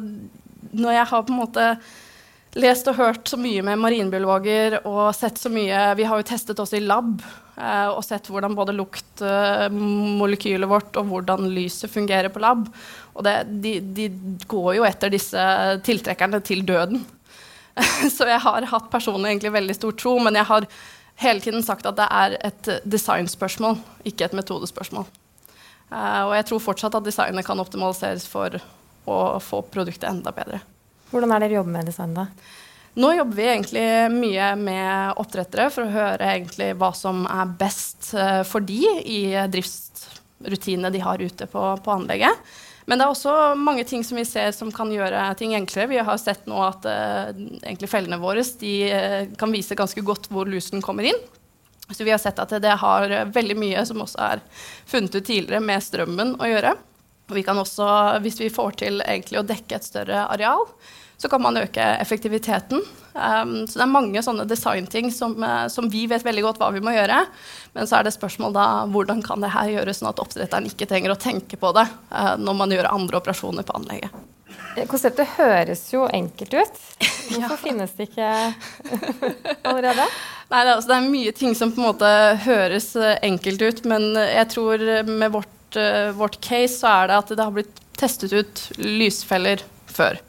Når 0.72 0.98
jeg 0.98 1.10
har 1.12 1.28
på 1.28 1.34
en 1.34 1.42
måte 1.42 1.68
lest 2.60 2.90
og 2.92 2.98
hørt 3.00 3.30
så 3.32 3.40
mye 3.40 3.64
med 3.64 3.80
marinbiologer 3.80 4.82
og 4.82 5.14
sett 5.16 5.40
så 5.40 5.52
mye 5.52 5.94
Vi 6.00 6.08
har 6.08 6.20
jo 6.20 6.28
testet 6.28 6.60
oss 6.60 6.74
i 6.76 6.82
lab 6.84 7.22
eh, 7.56 7.88
og 7.88 8.04
sett 8.06 8.28
hvordan 8.32 8.58
både 8.58 8.76
luktmolekylet 8.76 10.68
eh, 10.68 10.72
vårt 10.74 11.00
og 11.00 11.08
hvordan 11.12 11.48
lyset 11.56 11.92
fungerer 11.92 12.32
på 12.34 12.44
lab. 12.44 12.68
Og 13.16 13.26
det, 13.28 13.36
de, 13.64 13.78
de, 13.96 14.10
går 14.52 14.76
jo 14.80 14.88
etter 14.88 15.14
disse 15.14 15.48
tiltrekkerne 15.88 16.42
til 16.44 16.66
døden. 16.68 17.06
så 18.16 18.28
jeg 18.28 18.44
har 18.44 18.68
hatt 18.74 18.92
personlig 18.92 19.32
egentlig 19.32 19.56
veldig 19.56 19.78
stor 19.78 19.96
tro, 19.96 20.18
men 20.24 20.36
jeg 20.40 20.50
har 20.52 20.68
hele 21.22 21.44
tiden 21.44 21.64
sagt 21.64 21.88
at 21.88 22.00
det 22.00 22.08
er 22.10 22.38
et 22.52 22.72
designspørsmål, 22.84 23.80
ikke 24.10 24.28
et 24.28 24.38
metodespørsmål. 24.38 25.08
Uh, 25.92 26.24
og 26.30 26.34
jeg 26.38 26.48
tror 26.48 26.64
fortsatt 26.64 26.96
at 26.96 27.08
designet 27.08 27.46
kan 27.48 27.60
optimaliseres 27.60 28.24
for 28.32 28.56
å 29.10 29.22
få 29.44 29.60
produktet 29.68 30.08
enda 30.08 30.32
bedre. 30.36 30.62
Hvordan 31.12 31.34
er 31.34 31.42
det 31.42 31.50
dere 31.50 31.60
jobber 31.60 31.76
med 31.76 31.90
design, 31.90 32.14
da? 32.16 32.30
Nå 33.02 33.10
jobber 33.16 33.38
vi 33.38 33.48
egentlig 33.48 33.86
mye 34.12 34.48
med 34.60 35.20
oppdrettere 35.20 35.70
for 35.72 35.88
å 35.88 35.94
høre 35.94 36.28
egentlig 36.34 36.74
hva 36.80 36.92
som 36.96 37.24
er 37.28 37.54
best 37.60 38.14
uh, 38.16 38.42
for 38.48 38.64
de 38.64 38.80
i 39.04 39.22
driftsrutinene 39.52 40.92
de 40.96 41.04
har 41.04 41.24
ute 41.24 41.48
på, 41.52 41.66
på, 41.84 41.94
anlegget. 41.96 42.56
Men 42.88 43.00
det 43.00 43.06
er 43.06 43.14
også 43.14 43.36
mange 43.60 43.84
ting 43.88 44.04
som 44.04 44.20
vi 44.20 44.26
ser 44.28 44.56
som 44.56 44.72
kan 44.76 44.92
gjøre 44.92 45.28
ting 45.40 45.54
enklere. 45.56 45.92
Vi 45.92 46.00
har 46.04 46.20
sett 46.20 46.48
nå 46.52 46.64
at 46.66 46.88
uh, 46.88 47.88
fellene 47.92 48.20
våre 48.20 48.48
de, 48.64 48.74
kan 49.40 49.52
vise 49.52 49.78
ganske 49.80 50.04
godt 50.08 50.32
hvor 50.32 50.48
lusen 50.48 50.84
kommer 50.84 51.12
inn. 51.12 51.20
Så 51.92 52.08
vi 52.08 52.14
har 52.14 52.22
sett 52.22 52.40
at 52.40 52.54
det 52.64 52.78
har 52.82 53.18
veldig 53.34 53.58
mye 53.60 53.84
som 53.88 54.02
også 54.04 54.22
er 54.24 54.42
funnet 54.90 55.16
ut 55.16 55.26
tidligere 55.28 55.64
med 55.64 55.84
strømmen 55.84 56.38
å 56.40 56.50
gjøre. 56.50 56.74
Og 57.32 57.38
vi 57.38 57.46
kan 57.48 57.60
også, 57.60 57.88
hvis 58.24 58.42
vi 58.42 58.52
får 58.52 58.82
til 58.82 59.04
å 59.40 59.46
dekke 59.48 59.78
et 59.78 59.88
større 59.88 60.26
areal, 60.34 60.66
så 61.22 61.30
kan 61.30 61.42
man 61.42 61.58
øke 61.58 61.84
effektiviteten. 62.02 62.82
Um, 63.14 63.68
så 63.68 63.78
det 63.78 63.84
er 63.86 63.92
mange 63.92 64.24
sånne 64.26 64.48
designting 64.50 65.12
som, 65.14 65.36
uh, 65.44 65.68
som, 65.70 65.86
vi 65.92 66.08
vet 66.10 66.26
veldig 66.26 66.44
godt 66.48 66.62
hva 66.62 66.72
vi 66.74 66.82
må 66.82 66.96
gjøre. 66.96 67.20
Men 67.76 67.88
så 67.88 68.00
er 68.00 68.08
det 68.08 68.16
spørsmål 68.16 68.56
da 68.56 68.66
hvordan 68.90 69.22
kan 69.26 69.44
det 69.44 69.52
her 69.54 69.70
gjøres 69.70 70.02
sånn 70.02 70.10
at 70.10 70.22
oppdretteren 70.24 70.70
ikke 70.72 70.90
trenger 70.90 71.14
å 71.14 71.20
tenke 71.22 71.60
på 71.62 71.74
det 71.78 71.86
uh, 72.10 72.34
når 72.42 72.58
man 72.64 72.74
gjør 72.74 72.90
andre 72.90 73.22
operasjoner 73.22 73.68
på 73.68 73.78
anlegget. 73.78 74.18
Konseptet 74.88 75.28
høres 75.38 75.84
jo 75.92 76.06
enkelt 76.08 76.54
ut. 76.56 76.82
Hvorfor 77.32 77.56
ja. 77.56 77.60
finnes 77.60 77.94
det 77.98 78.08
ikke 78.10 78.30
allerede? 79.70 80.06
Nei, 80.52 80.62
det 80.62 80.70
er, 80.70 80.74
altså, 80.76 80.90
det 80.92 80.98
er, 80.98 81.12
mye 81.12 81.36
ting 81.36 81.56
som 81.58 81.72
på 81.74 81.82
en 81.82 81.90
måte 81.90 82.12
høres 82.46 82.92
eh, 83.00 83.18
enkelt 83.28 83.62
ut, 83.64 83.86
men 83.92 84.10
jeg 84.20 84.50
tror 84.52 84.86
med 85.08 85.36
vårt, 85.36 85.80
vårt 86.18 86.40
case 86.44 86.82
så 86.82 86.92
er 87.02 87.12
det 87.12 87.22
at 87.22 87.32
det 87.36 87.46
har 87.46 87.56
blitt 87.56 87.82
testet 88.00 88.34
ut 88.36 88.66
lysfeller 88.80 89.64
før. 89.92 90.20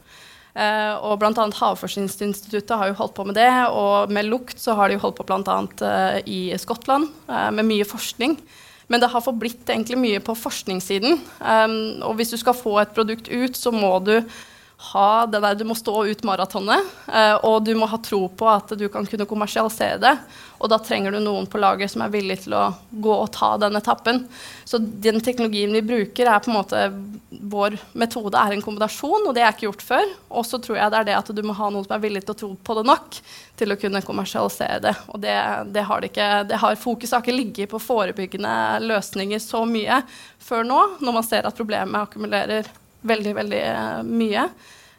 Uh, 0.52 1.00
og 1.08 1.16
bl.a. 1.22 1.32
Havforskningsinstituttet 1.32 2.74
har 2.76 2.90
jo 2.90 2.98
holdt 2.98 3.14
på 3.16 3.24
med 3.24 3.38
det. 3.38 3.48
Og 3.72 4.12
med 4.12 4.28
lukt 4.28 4.60
så 4.60 4.76
har 4.76 4.92
de 4.92 5.00
holdt 5.00 5.16
på 5.20 5.26
bl.a. 5.28 5.56
Uh, 5.80 6.18
i 6.28 6.52
Skottland 6.60 7.08
uh, 7.30 7.48
med 7.54 7.68
mye 7.70 7.88
forskning. 7.88 8.36
Men 8.92 9.00
det 9.00 9.08
har 9.08 9.24
forblitt 9.24 9.70
egentlig 9.72 9.96
mye 9.96 10.20
på 10.20 10.34
forskningssiden. 10.36 11.16
Um, 11.40 11.76
og 12.04 12.18
hvis 12.18 12.34
du 12.34 12.36
skal 12.36 12.56
få 12.58 12.76
et 12.82 12.92
produkt 12.92 13.30
ut, 13.32 13.56
så 13.56 13.72
må 13.72 13.94
du 14.04 14.18
ha 14.82 15.26
det 15.26 15.40
der 15.40 15.54
Du 15.54 15.64
må 15.68 15.76
stå 15.78 15.94
ut 16.10 16.24
maratonet, 16.26 16.88
eh, 17.06 17.34
og 17.46 17.62
du 17.64 17.74
må 17.78 17.86
ha 17.86 17.98
tro 18.02 18.24
på 18.28 18.48
at 18.50 18.74
du 18.78 18.88
kan 18.92 19.06
kunne 19.06 19.28
kommersialisere 19.28 20.00
det. 20.02 20.16
Og 20.62 20.70
da 20.70 20.78
trenger 20.82 21.14
du 21.14 21.20
noen 21.22 21.46
på 21.50 21.58
laget 21.58 21.90
som 21.90 22.04
er 22.04 22.12
villig 22.12 22.40
til 22.44 22.54
å 22.54 22.64
gå 22.90 23.14
og 23.14 23.30
ta 23.34 23.54
den 23.58 23.78
etappen. 23.78 24.24
Så 24.64 24.78
den 24.78 25.20
teknologien 25.22 25.74
vi 25.74 25.82
bruker, 25.86 26.28
er 26.28 26.42
på 26.42 26.52
en 26.52 26.58
måte 26.60 26.86
Vår 27.52 27.74
metode 27.98 28.38
er 28.38 28.54
en 28.54 28.62
kombinasjon, 28.62 29.24
og 29.26 29.34
det 29.34 29.42
er 29.42 29.54
ikke 29.54 29.66
gjort 29.66 29.82
før. 29.84 30.10
Og 30.30 30.44
så 30.46 30.60
tror 30.62 30.78
jeg 30.78 30.92
det 30.92 31.00
er 31.00 31.08
det 31.08 31.16
at 31.18 31.32
du 31.34 31.40
må 31.44 31.56
ha 31.58 31.70
noen 31.72 31.84
som 31.86 31.96
er 31.96 32.04
villig 32.04 32.22
til 32.24 32.34
å 32.34 32.38
tro 32.42 32.50
på 32.54 32.76
det 32.78 32.84
nok 32.86 33.18
til 33.58 33.74
å 33.74 33.78
kunne 33.80 34.04
kommersialisere 34.06 34.78
det. 34.84 34.92
Og 35.12 35.20
det, 35.24 35.34
det 35.74 35.86
har 35.88 36.06
det 36.06 36.60
har 36.62 36.78
Fokuset 36.82 37.18
ikke 37.18 37.34
ligget 37.34 37.72
på 37.72 37.80
forebyggende 37.82 38.54
løsninger 38.84 39.42
så 39.42 39.64
mye 39.68 40.02
før 40.42 40.64
nå, 40.68 40.80
når 41.02 41.18
man 41.18 41.26
ser 41.26 41.48
at 41.48 41.58
problemet 41.58 42.06
akkumulerer 42.06 42.70
veldig, 43.06 43.34
veldig 43.38 43.62
mye. 44.08 44.46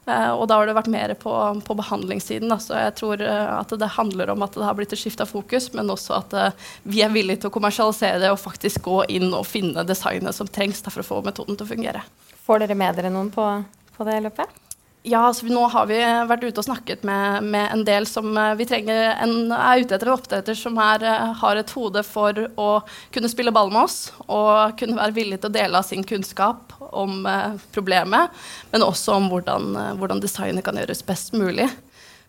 Uh, 0.04 0.34
og 0.36 0.50
da 0.52 0.58
har 0.60 0.68
det 0.68 0.76
vært 0.76 0.92
mer 0.92 1.14
på, 1.16 1.34
på 1.64 1.76
behandlingssiden. 1.80 2.52
Da. 2.52 2.58
Så 2.60 2.76
jeg 2.76 2.96
tror 3.00 3.24
uh, 3.24 3.60
at 3.62 3.72
det 3.80 3.92
handler 3.96 4.34
om 4.34 4.44
at 4.44 4.58
det 4.58 4.66
har 4.68 4.76
blitt 4.76 4.96
et 4.96 5.00
skifte 5.00 5.28
fokus, 5.30 5.70
men 5.78 5.92
også 5.94 6.18
at 6.18 6.36
vi 6.84 7.04
er 7.06 7.14
villige 7.14 7.44
til 7.44 7.52
å 7.52 7.56
kommersialisere 7.56 8.20
det 8.24 8.34
og 8.34 8.42
faktisk 8.42 8.84
gå 8.90 9.04
inn 9.16 9.30
og 9.32 9.48
finne 9.48 9.86
designet 9.88 10.36
som 10.36 10.50
trengs 10.50 10.84
for 10.90 11.04
å 11.04 11.08
få 11.08 11.22
metoden 11.24 11.56
til 11.56 11.68
å 11.68 11.72
fungere. 11.72 12.04
Får 12.44 12.66
dere 12.66 12.76
med 12.76 13.00
dere 13.00 13.14
noen 13.14 13.32
på, 13.32 13.48
på 13.96 14.10
det 14.10 14.20
løpet? 14.28 14.63
Ja, 15.04 15.26
altså 15.28 15.50
nå 15.52 15.66
har 15.68 15.88
vi 15.90 15.98
vært 16.00 16.46
ute 16.46 16.62
og 16.62 16.64
snakket 16.64 17.02
med, 17.04 17.44
med 17.52 17.74
en 17.76 17.82
del 17.84 18.06
som 18.08 18.30
uh, 18.40 18.54
vi 18.56 18.64
trenger 18.70 19.18
en, 19.20 19.52
er 19.52 19.82
ute 19.84 19.98
etter 19.98 20.08
en 20.08 20.14
oppdretter 20.14 20.56
som 20.56 20.80
er, 20.80 21.04
uh, 21.04 21.34
har 21.42 21.60
et 21.60 21.74
hode 21.76 22.06
for 22.08 22.40
å 22.56 22.68
kunne 23.12 23.32
spille 23.32 23.52
ball 23.52 23.68
med 23.74 23.82
oss 23.82 23.98
og 24.24 24.78
kunne 24.80 24.96
være 24.96 25.18
villig 25.18 25.42
til 25.42 25.52
å 25.52 25.58
dele 25.58 25.82
av 25.82 25.84
sin 25.84 26.08
kunnskap 26.08 26.72
om 26.94 27.26
eh, 27.28 27.60
problemet, 27.74 28.32
men 28.72 28.86
også 28.86 29.16
om 29.18 29.28
hvordan, 29.32 29.72
hvordan, 29.98 30.22
designet 30.24 30.64
kan 30.64 30.78
gjøres 30.78 31.02
best 31.08 31.34
mulig. 31.36 31.68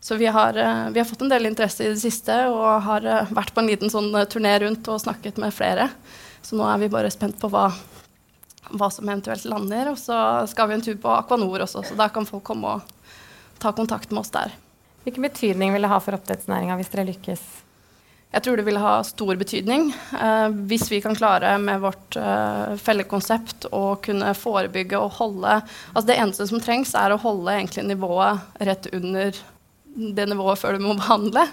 Så 0.02 0.16
vi 0.18 0.26
har, 0.26 0.56
vi 0.56 1.00
har, 1.00 1.06
fått 1.08 1.22
en 1.22 1.30
del 1.30 1.46
interesse 1.50 1.84
i 1.84 1.90
det 1.92 2.00
siste 2.00 2.38
og 2.48 2.86
har 2.86 3.06
vært 3.34 3.52
på 3.54 3.60
en 3.60 3.68
liten 3.68 3.92
sånn 3.92 4.10
turné 4.32 4.54
rundt 4.64 4.88
og 4.88 5.02
snakket 5.04 5.38
med 5.42 5.54
flere. 5.54 5.90
Så 6.40 6.56
nå 6.56 6.64
er 6.68 6.80
vi 6.80 6.92
bare 6.92 7.12
spent 7.12 7.36
på 7.40 7.50
hva, 7.52 7.68
hva 8.70 8.90
som 8.92 9.08
eventuelt 9.08 9.44
lander. 9.48 9.92
Og 9.92 9.98
så 10.00 10.16
skal 10.50 10.70
vi 10.70 10.78
en 10.78 10.84
tur 10.84 10.96
på 11.00 11.12
Aquanor 11.12 11.66
også, 11.66 11.84
så 11.84 11.98
da 11.98 12.08
kan 12.12 12.28
folk 12.28 12.46
komme 12.46 12.76
og 12.78 12.94
ta 13.62 13.72
kontakt 13.72 14.12
med 14.12 14.24
oss 14.24 14.32
der. 14.34 14.54
Hvilken 15.04 15.26
betydning 15.26 15.74
vil 15.74 15.84
det 15.84 15.92
ha 15.92 16.00
for 16.00 16.16
oppdrettsnæringa 16.16 16.78
hvis 16.80 16.90
dere 16.92 17.08
lykkes? 17.10 17.44
Jeg 18.34 18.42
tror 18.42 18.58
det 18.58 18.64
vil 18.66 18.80
ha 18.82 18.96
stor 19.06 19.38
betydning. 19.38 19.92
Eh, 20.18 20.48
hvis 20.66 20.88
vi 20.90 20.98
kan 21.04 21.14
klare 21.14 21.52
med 21.62 21.84
vårt 21.84 22.16
eh, 22.18 22.74
fellekonsept 22.82 23.68
å 23.70 23.94
kunne 24.02 24.32
forebygge 24.34 24.98
og 24.98 25.14
holde 25.20 25.60
altså 25.60 26.06
Det 26.08 26.16
eneste 26.18 26.48
som 26.50 26.62
trengs, 26.62 26.96
er 26.98 27.14
å 27.14 27.20
holde 27.22 27.54
egentlig 27.54 27.86
nivået 27.92 28.64
rett 28.66 28.88
under 28.90 29.38
det 29.94 30.26
nivået 30.26 30.58
før 30.58 30.74
du 30.74 30.82
må 30.88 30.96
behandle. 31.02 31.46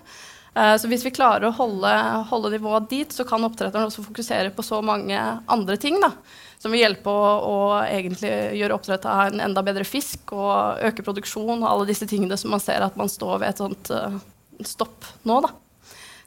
Eh, 0.56 0.74
så 0.82 0.90
hvis 0.90 1.06
vi 1.06 1.14
klarer 1.14 1.52
å 1.52 1.56
holde, 1.60 1.92
holde 2.32 2.56
nivået 2.56 2.90
dit, 2.90 3.14
så 3.14 3.28
kan 3.30 3.46
oppdretteren 3.46 3.92
også 3.92 4.08
fokusere 4.08 4.50
på 4.56 4.66
så 4.66 4.82
mange 4.82 5.22
andre 5.46 5.78
ting. 5.78 6.02
Da 6.02 6.16
som 6.62 6.74
vil 6.74 6.84
hjelpe 6.84 7.10
å, 7.10 7.30
å 7.42 7.56
egentlig 7.82 8.32
gjøre 8.60 8.76
oppdrett 8.78 9.06
av 9.10 9.32
en 9.32 9.42
enda 9.48 9.64
bedre 9.66 9.86
fisk 9.88 10.36
og 10.36 10.84
øke 10.86 11.02
produksjon 11.02 11.64
og 11.64 11.68
alle 11.68 11.88
disse 11.90 12.06
tingene 12.10 12.38
som 12.38 12.54
man 12.54 12.62
ser 12.62 12.86
at 12.86 13.00
man 13.00 13.10
står 13.10 13.40
ved 13.42 13.50
et 13.50 13.62
sånt 13.64 13.90
uh, 13.90 14.20
stopp 14.62 15.08
nå. 15.26 15.40
da. 15.42 15.50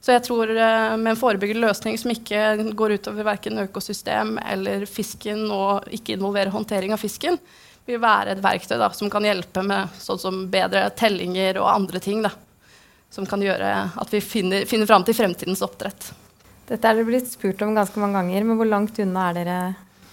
Så 0.03 0.11
jeg 0.11 0.25
tror 0.27 0.51
uh, 0.51 0.97
med 0.99 1.13
en 1.13 1.21
forebyggende 1.21 1.69
løsning 1.69 2.01
som 2.03 2.11
ikke 2.11 2.73
går 2.75 2.97
utover 2.99 3.29
verken 3.31 3.63
økosystem 3.63 4.35
eller 4.43 4.89
fisken, 4.91 5.47
og 5.55 5.87
ikke 5.95 6.19
involverer 6.19 6.51
håndtering 6.51 6.97
av 6.97 7.05
fisken, 7.05 7.39
vil 7.87 8.03
være 8.03 8.35
et 8.35 8.43
verktøy 8.43 8.75
da, 8.81 8.91
som 8.97 9.13
kan 9.13 9.25
hjelpe 9.29 9.63
med 9.63 9.95
sånn 10.03 10.19
som 10.19 10.43
bedre 10.51 10.89
tellinger 10.99 11.63
og 11.63 11.71
andre 11.77 12.03
ting. 12.03 12.27
da, 12.27 12.35
Som 13.15 13.31
kan 13.31 13.43
gjøre 13.45 13.71
at 13.95 14.11
vi 14.11 14.25
finner, 14.25 14.67
finner 14.67 14.91
fram 14.91 15.07
til 15.07 15.15
fremtidens 15.15 15.63
oppdrett. 15.63 16.11
Dette 16.67 16.91
er 16.91 16.99
det 16.99 17.07
blitt 17.07 17.31
spurt 17.31 17.63
om 17.63 17.77
ganske 17.77 18.01
mange 18.03 18.19
ganger, 18.19 18.45
men 18.49 18.59
hvor 18.59 18.67
langt 18.67 18.99
unna 18.99 19.31
er 19.31 19.43
dere 19.45 19.59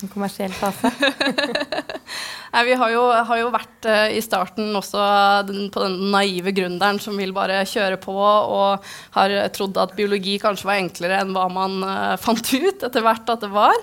en 0.04 0.12
kommersiell 0.12 0.54
fase? 0.54 0.92
Nei, 2.52 2.64
vi 2.68 2.76
har 2.76 2.92
jo, 2.92 3.04
har 3.28 3.40
jo 3.40 3.52
vært 3.54 3.88
uh, 3.88 4.08
i 4.12 4.22
starten 4.24 4.74
også 4.76 5.02
den, 5.48 5.70
på 5.72 5.84
den 5.86 5.98
naive 6.12 6.52
gründeren 6.56 7.00
som 7.00 7.16
vil 7.20 7.32
bare 7.36 7.62
kjøre 7.70 8.00
på, 8.02 8.16
og 8.16 8.88
har 9.16 9.36
trodd 9.56 9.80
at 9.80 9.96
biologi 9.96 10.36
kanskje 10.42 10.68
var 10.68 10.82
enklere 10.82 11.22
enn 11.24 11.32
hva 11.36 11.46
man 11.52 11.78
uh, 11.86 12.18
fant 12.20 12.52
ut 12.58 12.84
etter 12.84 13.06
hvert 13.06 13.32
at 13.32 13.46
det 13.46 13.52
var. 13.54 13.78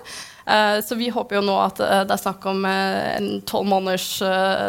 Uh, 0.48 0.80
så 0.84 0.98
vi 1.00 1.08
håper 1.12 1.38
jo 1.38 1.44
nå 1.48 1.56
at 1.64 1.80
det 1.80 2.12
er 2.12 2.20
snakk 2.20 2.44
om 2.50 2.66
en 2.68 3.30
tolv 3.48 3.70
måneders 3.72 4.10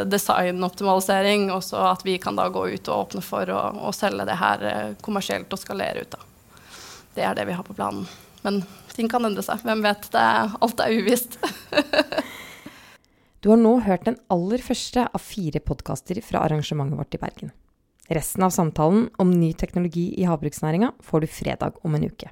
designoptimalisering, 0.07 1.49
og 1.55 1.65
så 1.67 1.89
at 1.91 2.07
vi 2.07 2.15
kan 2.23 2.39
da 2.39 2.47
gå 2.53 2.69
ut 2.71 2.87
og 2.87 3.05
åpne 3.09 3.25
for 3.25 3.51
å, 3.51 3.61
å 3.89 3.93
selge 3.95 4.27
det 4.29 4.39
her 4.39 4.95
kommersielt 5.03 5.51
og 5.51 5.61
skalere 5.61 6.07
ut. 6.07 6.15
da. 6.15 6.25
Det 7.19 7.27
er 7.27 7.35
det 7.35 7.49
vi 7.49 7.55
har 7.57 7.67
på 7.67 7.75
planen. 7.75 8.07
Men 8.45 8.61
ting 8.95 9.09
kan 9.11 9.25
endre 9.27 9.43
seg. 9.45 9.63
Hvem 9.65 9.83
vet? 9.85 10.09
Er, 10.15 10.53
alt 10.63 10.83
er 10.83 10.95
uvisst. 10.95 11.39
du 13.41 13.51
har 13.51 13.59
nå 13.59 13.77
hørt 13.85 14.07
den 14.07 14.19
aller 14.31 14.63
første 14.63 15.05
av 15.07 15.23
fire 15.23 15.61
podkaster 15.63 16.21
fra 16.25 16.45
arrangementet 16.47 16.99
vårt 16.99 17.17
i 17.17 17.21
Bergen. 17.21 17.53
Resten 18.09 18.45
av 18.45 18.53
samtalen 18.55 19.09
om 19.21 19.31
ny 19.31 19.51
teknologi 19.53 20.07
i 20.17 20.25
havbruksnæringa 20.25 20.95
får 21.05 21.25
du 21.25 21.29
fredag 21.29 21.77
om 21.85 21.95
en 21.95 22.07
uke. 22.09 22.31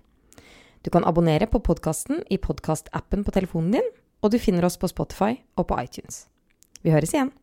Du 0.81 0.89
kan 0.93 1.05
abonnere 1.05 1.49
på 1.51 1.61
podkasten 1.61 2.23
i 2.33 2.39
podkastappen 2.41 3.25
på 3.27 3.33
telefonen 3.35 3.75
din, 3.77 3.91
og 4.23 4.33
du 4.33 4.39
finner 4.41 4.65
oss 4.65 4.79
på 4.81 4.89
Spotify 4.89 5.35
og 5.57 5.67
på 5.69 5.77
iTunes. 5.83 6.25
Vi 6.81 6.93
høres 6.93 7.13
igjen! 7.13 7.33